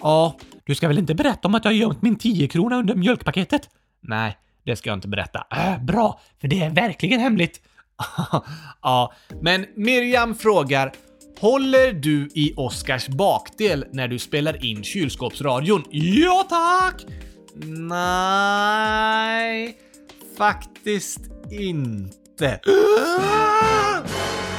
Ja, 0.00 0.36
du 0.64 0.74
ska 0.74 0.88
väl 0.88 0.98
inte 0.98 1.14
berätta 1.14 1.48
om 1.48 1.54
att 1.54 1.64
jag 1.64 1.72
har 1.72 1.76
gömt 1.76 2.02
min 2.02 2.16
10 2.16 2.48
krona 2.48 2.76
under 2.76 2.94
mjölkpaketet? 2.94 3.68
Nej, 4.00 4.38
det 4.64 4.76
ska 4.76 4.90
jag 4.90 4.96
inte 4.96 5.08
berätta. 5.08 5.46
Äh, 5.50 5.82
bra, 5.82 6.20
för 6.40 6.48
det 6.48 6.62
är 6.62 6.70
verkligen 6.70 7.20
hemligt. 7.20 7.60
ja, 8.82 9.12
men 9.40 9.66
Miriam 9.76 10.34
frågar 10.34 10.92
Håller 11.40 11.92
du 11.92 12.28
i 12.34 12.54
Oscars 12.56 13.08
bakdel 13.08 13.84
när 13.92 14.08
du 14.08 14.18
spelar 14.18 14.64
in 14.64 14.84
kylskåpsradion? 14.84 15.84
Ja 15.90 16.46
tack! 16.48 17.06
Nej, 17.88 19.78
faktiskt 20.38 21.20
inte. 21.50 22.60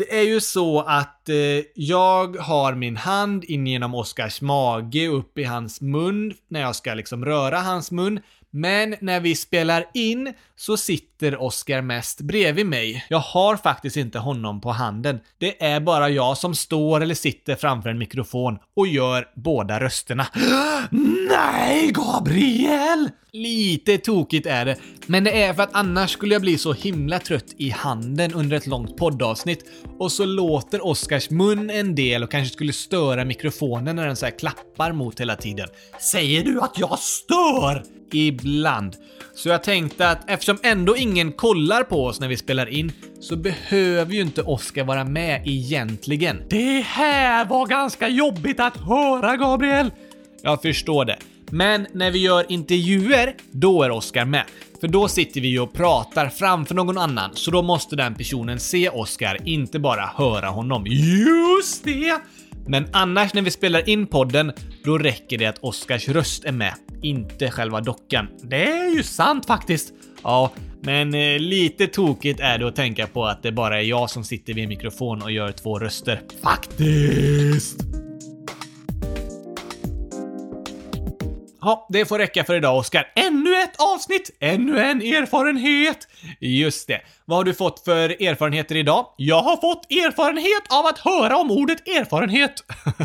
Det 0.00 0.18
är 0.18 0.22
ju 0.22 0.40
så 0.40 0.80
att 0.80 1.28
eh, 1.28 1.36
jag 1.74 2.36
har 2.36 2.74
min 2.74 2.96
hand 2.96 3.44
in 3.44 3.66
genom 3.66 3.94
Oskars 3.94 4.40
mage 4.40 5.08
och 5.08 5.18
upp 5.18 5.38
i 5.38 5.44
hans 5.44 5.80
mun 5.80 6.34
när 6.48 6.60
jag 6.60 6.76
ska 6.76 6.94
liksom 6.94 7.24
röra 7.24 7.58
hans 7.58 7.90
mun. 7.90 8.20
Men 8.52 8.94
när 9.00 9.20
vi 9.20 9.36
spelar 9.36 9.84
in 9.94 10.34
så 10.56 10.76
sitter 10.76 11.42
Oscar 11.42 11.82
mest 11.82 12.20
bredvid 12.20 12.66
mig. 12.66 13.06
Jag 13.08 13.18
har 13.18 13.56
faktiskt 13.56 13.96
inte 13.96 14.18
honom 14.18 14.60
på 14.60 14.70
handen. 14.70 15.20
Det 15.38 15.64
är 15.64 15.80
bara 15.80 16.08
jag 16.08 16.38
som 16.38 16.54
står 16.54 17.00
eller 17.00 17.14
sitter 17.14 17.54
framför 17.54 17.90
en 17.90 17.98
mikrofon 17.98 18.58
och 18.76 18.86
gör 18.86 19.26
båda 19.36 19.80
rösterna. 19.80 20.26
Nej, 21.30 21.92
Gabriel! 21.92 23.10
Lite 23.32 23.98
tokigt 23.98 24.46
är 24.46 24.64
det, 24.64 24.76
men 25.06 25.24
det 25.24 25.42
är 25.42 25.54
för 25.54 25.62
att 25.62 25.74
annars 25.74 26.10
skulle 26.10 26.34
jag 26.34 26.42
bli 26.42 26.58
så 26.58 26.72
himla 26.72 27.18
trött 27.18 27.54
i 27.56 27.70
handen 27.70 28.34
under 28.34 28.56
ett 28.56 28.66
långt 28.66 28.96
poddavsnitt 28.96 29.64
och 29.98 30.12
så 30.12 30.24
låter 30.24 30.86
Oscars 30.86 31.30
mun 31.30 31.70
en 31.70 31.94
del 31.94 32.22
och 32.22 32.30
kanske 32.30 32.54
skulle 32.54 32.72
störa 32.72 33.24
mikrofonen 33.24 33.96
när 33.96 34.06
den 34.06 34.16
så 34.16 34.26
klappar 34.26 34.92
mot 34.92 35.20
hela 35.20 35.36
tiden. 35.36 35.68
Säger 36.12 36.44
du 36.44 36.60
att 36.60 36.78
jag 36.78 36.98
stör? 36.98 37.99
Ibland. 38.14 38.96
Så 39.34 39.48
jag 39.48 39.62
tänkte 39.62 40.08
att 40.08 40.30
eftersom 40.30 40.58
ändå 40.62 40.96
ingen 40.96 41.32
kollar 41.32 41.82
på 41.82 42.04
oss 42.04 42.20
när 42.20 42.28
vi 42.28 42.36
spelar 42.36 42.68
in 42.68 42.92
så 43.20 43.36
behöver 43.36 44.12
ju 44.14 44.20
inte 44.20 44.42
Oskar 44.42 44.84
vara 44.84 45.04
med 45.04 45.42
egentligen. 45.44 46.42
Det 46.50 46.80
här 46.80 47.44
var 47.44 47.66
ganska 47.66 48.08
jobbigt 48.08 48.60
att 48.60 48.76
höra, 48.76 49.36
Gabriel! 49.36 49.90
Jag 50.42 50.62
förstår 50.62 51.04
det. 51.04 51.16
Men 51.50 51.86
när 51.92 52.10
vi 52.10 52.18
gör 52.18 52.46
intervjuer, 52.48 53.34
då 53.50 53.82
är 53.82 53.90
Oskar 53.90 54.24
med. 54.24 54.44
För 54.80 54.88
då 54.88 55.08
sitter 55.08 55.40
vi 55.40 55.48
ju 55.48 55.60
och 55.60 55.72
pratar 55.72 56.28
framför 56.28 56.74
någon 56.74 56.98
annan, 56.98 57.30
så 57.34 57.50
då 57.50 57.62
måste 57.62 57.96
den 57.96 58.14
personen 58.14 58.60
se 58.60 58.88
Oskar, 58.88 59.38
inte 59.44 59.78
bara 59.78 60.06
höra 60.16 60.48
honom. 60.48 60.86
Just 60.86 61.84
det! 61.84 62.20
Men 62.66 62.86
annars 62.92 63.34
när 63.34 63.42
vi 63.42 63.50
spelar 63.50 63.88
in 63.88 64.06
podden, 64.06 64.52
då 64.84 64.98
räcker 64.98 65.38
det 65.38 65.46
att 65.46 65.58
Oskars 65.58 66.08
röst 66.08 66.44
är 66.44 66.52
med, 66.52 66.74
inte 67.02 67.50
själva 67.50 67.80
dockan. 67.80 68.28
Det 68.42 68.70
är 68.70 68.96
ju 68.96 69.02
sant 69.02 69.46
faktiskt. 69.46 69.92
Ja, 70.22 70.52
men 70.80 71.14
eh, 71.14 71.38
lite 71.38 71.86
tokigt 71.86 72.40
är 72.40 72.58
det 72.58 72.68
att 72.68 72.76
tänka 72.76 73.06
på 73.06 73.26
att 73.26 73.42
det 73.42 73.52
bara 73.52 73.78
är 73.78 73.84
jag 73.84 74.10
som 74.10 74.24
sitter 74.24 74.54
vid 74.54 74.62
en 74.62 74.68
mikrofon 74.68 75.22
och 75.22 75.32
gör 75.32 75.52
två 75.52 75.78
röster. 75.78 76.20
Faktiskt! 76.42 77.99
Ja, 81.62 81.86
det 81.88 82.06
får 82.06 82.18
räcka 82.18 82.44
för 82.44 82.54
idag, 82.54 82.78
Oskar. 82.78 83.12
Ännu 83.16 83.56
ett 83.56 83.80
avsnitt! 83.80 84.36
Ännu 84.40 84.80
en 84.80 85.02
erfarenhet! 85.02 86.08
Just 86.40 86.88
det. 86.88 87.00
Vad 87.24 87.38
har 87.38 87.44
du 87.44 87.54
fått 87.54 87.84
för 87.84 88.22
erfarenheter 88.22 88.76
idag? 88.76 89.06
Jag 89.16 89.42
har 89.42 89.56
fått 89.56 89.92
erfarenhet 89.92 90.62
av 90.70 90.86
att 90.86 90.98
höra 90.98 91.36
om 91.36 91.50
ordet 91.50 91.88
erfarenhet. 91.88 92.64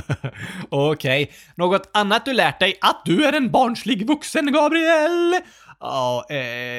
Okej. 0.70 1.24
Okay. 1.24 1.36
Något 1.56 1.90
annat 1.94 2.26
du 2.26 2.34
lärt 2.34 2.60
dig? 2.60 2.78
Att 2.82 3.02
du 3.06 3.26
är 3.26 3.34
en 3.34 3.52
barnslig 3.52 4.08
vuxen, 4.08 4.54
Gabriel? 4.54 5.36
Ja, 5.80 6.26
eh, 6.30 6.36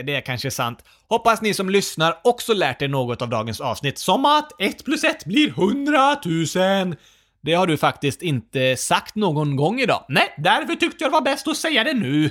det 0.07 0.15
är 0.15 0.21
kanske 0.21 0.51
sant. 0.51 0.85
Hoppas 1.09 1.43
ni 1.43 1.55
som 1.55 1.71
lyssnar 1.71 2.21
också 2.25 2.55
lärt 2.55 2.83
er 2.83 2.89
något 2.89 3.23
av 3.23 3.29
dagens 3.29 3.61
avsnitt, 3.61 3.99
som 3.99 4.25
att 4.25 4.61
1 4.61 4.85
plus 4.85 5.05
1 5.05 5.25
blir 5.25 5.49
100 5.49 6.17
000. 6.25 6.97
Det 7.47 7.55
har 7.55 7.67
du 7.67 7.77
faktiskt 7.77 8.23
inte 8.23 8.77
sagt 8.77 9.15
någon 9.15 9.57
gång 9.57 9.81
idag. 9.81 10.05
Nej, 10.09 10.35
därför 10.39 10.75
tyckte 10.75 11.05
jag 11.05 11.11
det 11.11 11.13
var 11.13 11.21
bäst 11.21 11.49
att 11.49 11.57
säga 11.57 11.85
det 11.85 11.95
nu. 11.95 12.31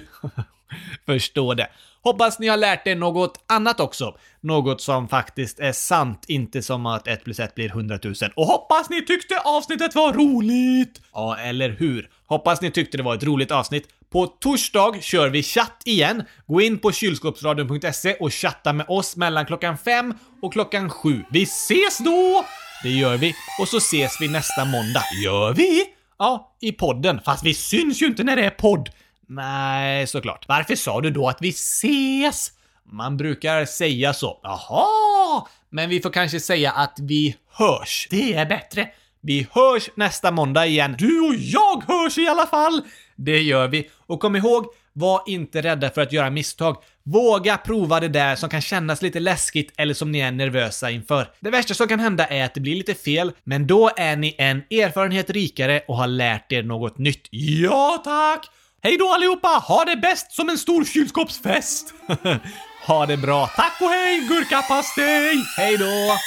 Förstår 1.06 1.56
det. 1.56 1.68
Hoppas 2.02 2.40
ni 2.40 2.48
har 2.48 2.58
lärt 2.58 2.88
er 2.88 2.96
något 2.96 3.44
annat 3.48 3.80
också. 3.80 4.18
Något 4.42 4.82
som 4.82 5.08
faktiskt 5.08 5.60
är 5.60 5.72
sant, 5.72 6.26
inte 6.28 6.62
som 6.62 6.86
att 6.86 7.08
1 7.08 7.24
plus 7.24 7.40
1 7.40 7.56
blir 7.56 7.70
100 7.70 8.00
000. 8.04 8.14
Och 8.36 8.46
hoppas 8.46 8.90
ni 8.90 9.06
tyckte 9.06 9.40
avsnittet 9.40 9.96
var 9.96 10.14
roligt! 10.14 11.02
Ja, 11.14 11.38
eller 11.38 11.70
hur? 11.70 12.10
Hoppas 12.26 12.62
ni 12.62 12.72
tyckte 12.72 12.98
det 12.98 13.04
var 13.04 13.16
ett 13.16 13.24
roligt 13.24 13.52
avsnitt. 13.52 13.88
På 14.10 14.28
torsdag 14.28 15.02
kör 15.02 15.30
vi 15.30 15.44
chatt 15.44 15.82
igen. 15.86 16.24
Gå 16.48 16.62
in 16.62 16.80
på 16.80 16.92
kylskåpsradion.se 16.92 18.14
och 18.14 18.34
chatta 18.34 18.74
med 18.74 18.86
oss 18.90 19.16
mellan 19.16 19.46
klockan 19.46 19.78
5 19.78 20.14
och 20.42 20.54
klockan 20.54 20.90
7. 20.90 21.24
Vi 21.30 21.44
ses 21.44 21.98
då! 21.98 22.46
Det 22.86 22.92
gör 22.92 23.18
vi. 23.18 23.36
Och 23.60 23.68
så 23.68 23.78
ses 23.78 24.22
vi 24.22 24.28
nästa 24.28 24.66
måndag. 24.66 25.04
Gör 25.24 25.54
vi? 25.54 25.86
Ja, 26.20 26.56
i 26.62 26.72
podden. 26.72 27.22
Fast 27.26 27.46
vi 27.46 27.54
syns 27.54 28.02
ju 28.02 28.06
inte 28.06 28.24
när 28.24 28.36
det 28.36 28.46
är 28.46 28.50
podd. 28.50 28.90
Nej, 29.28 30.08
såklart. 30.08 30.46
Varför 30.48 30.76
sa 30.76 31.02
du 31.02 31.12
då 31.12 31.28
att 31.28 31.38
vi 31.42 31.50
ses? 31.50 32.52
Man 32.92 33.18
brukar 33.18 33.66
säga 33.66 34.14
så. 34.14 34.40
Jaha, 34.44 34.60
Ja, 34.70 35.48
men 35.70 35.90
vi 35.90 36.02
får 36.02 36.10
kanske 36.10 36.40
säga 36.40 36.72
att 36.72 36.98
vi 37.02 37.36
hörs. 37.52 38.08
Det 38.12 38.34
är 38.34 38.46
bättre. 38.46 38.90
Vi 39.22 39.48
hörs 39.52 39.90
nästa 39.96 40.32
måndag 40.32 40.66
igen. 40.66 40.96
Du 40.98 41.20
och 41.22 41.36
jag 41.36 41.84
hörs 41.88 42.18
i 42.18 42.28
alla 42.28 42.46
fall! 42.46 42.82
Det 43.16 43.42
gör 43.42 43.68
vi. 43.68 43.90
Och 44.08 44.20
kom 44.20 44.36
ihåg, 44.36 44.66
var 44.96 45.22
inte 45.28 45.62
rädda 45.62 45.90
för 45.90 46.02
att 46.02 46.12
göra 46.12 46.30
misstag. 46.30 46.78
Våga 47.04 47.58
prova 47.58 48.00
det 48.00 48.08
där 48.08 48.36
som 48.36 48.50
kan 48.50 48.62
kännas 48.62 49.02
lite 49.02 49.20
läskigt 49.20 49.74
eller 49.78 49.94
som 49.94 50.12
ni 50.12 50.20
är 50.20 50.32
nervösa 50.32 50.92
inför. 50.92 51.28
Det 51.40 51.50
värsta 51.50 51.74
som 51.74 51.88
kan 51.88 52.00
hända 52.00 52.26
är 52.26 52.46
att 52.46 52.54
det 52.54 52.62
blir 52.62 52.76
lite 52.76 52.96
fel, 52.96 53.32
men 53.44 53.68
då 53.68 53.92
är 53.98 54.16
ni 54.16 54.36
en 54.38 54.58
erfarenhet 54.58 55.30
rikare 55.30 55.82
och 55.88 55.98
har 55.98 56.08
lärt 56.08 56.52
er 56.52 56.64
något 56.64 56.98
nytt. 56.98 57.28
Ja, 57.32 58.02
tack! 58.04 58.50
Hej 58.84 58.98
då 58.98 59.14
allihopa! 59.14 59.48
Ha 59.48 59.86
det 59.86 59.96
bäst 59.96 60.32
som 60.32 60.50
en 60.50 60.58
stor 60.58 60.86
kylskåpsfest! 60.86 61.94
ha 62.88 63.06
det 63.06 63.18
bra. 63.18 63.48
Tack 63.48 63.82
och 63.82 63.90
hej, 63.90 64.20
gurkapastej! 64.20 65.44
Hej 65.58 65.78
då! 65.78 66.18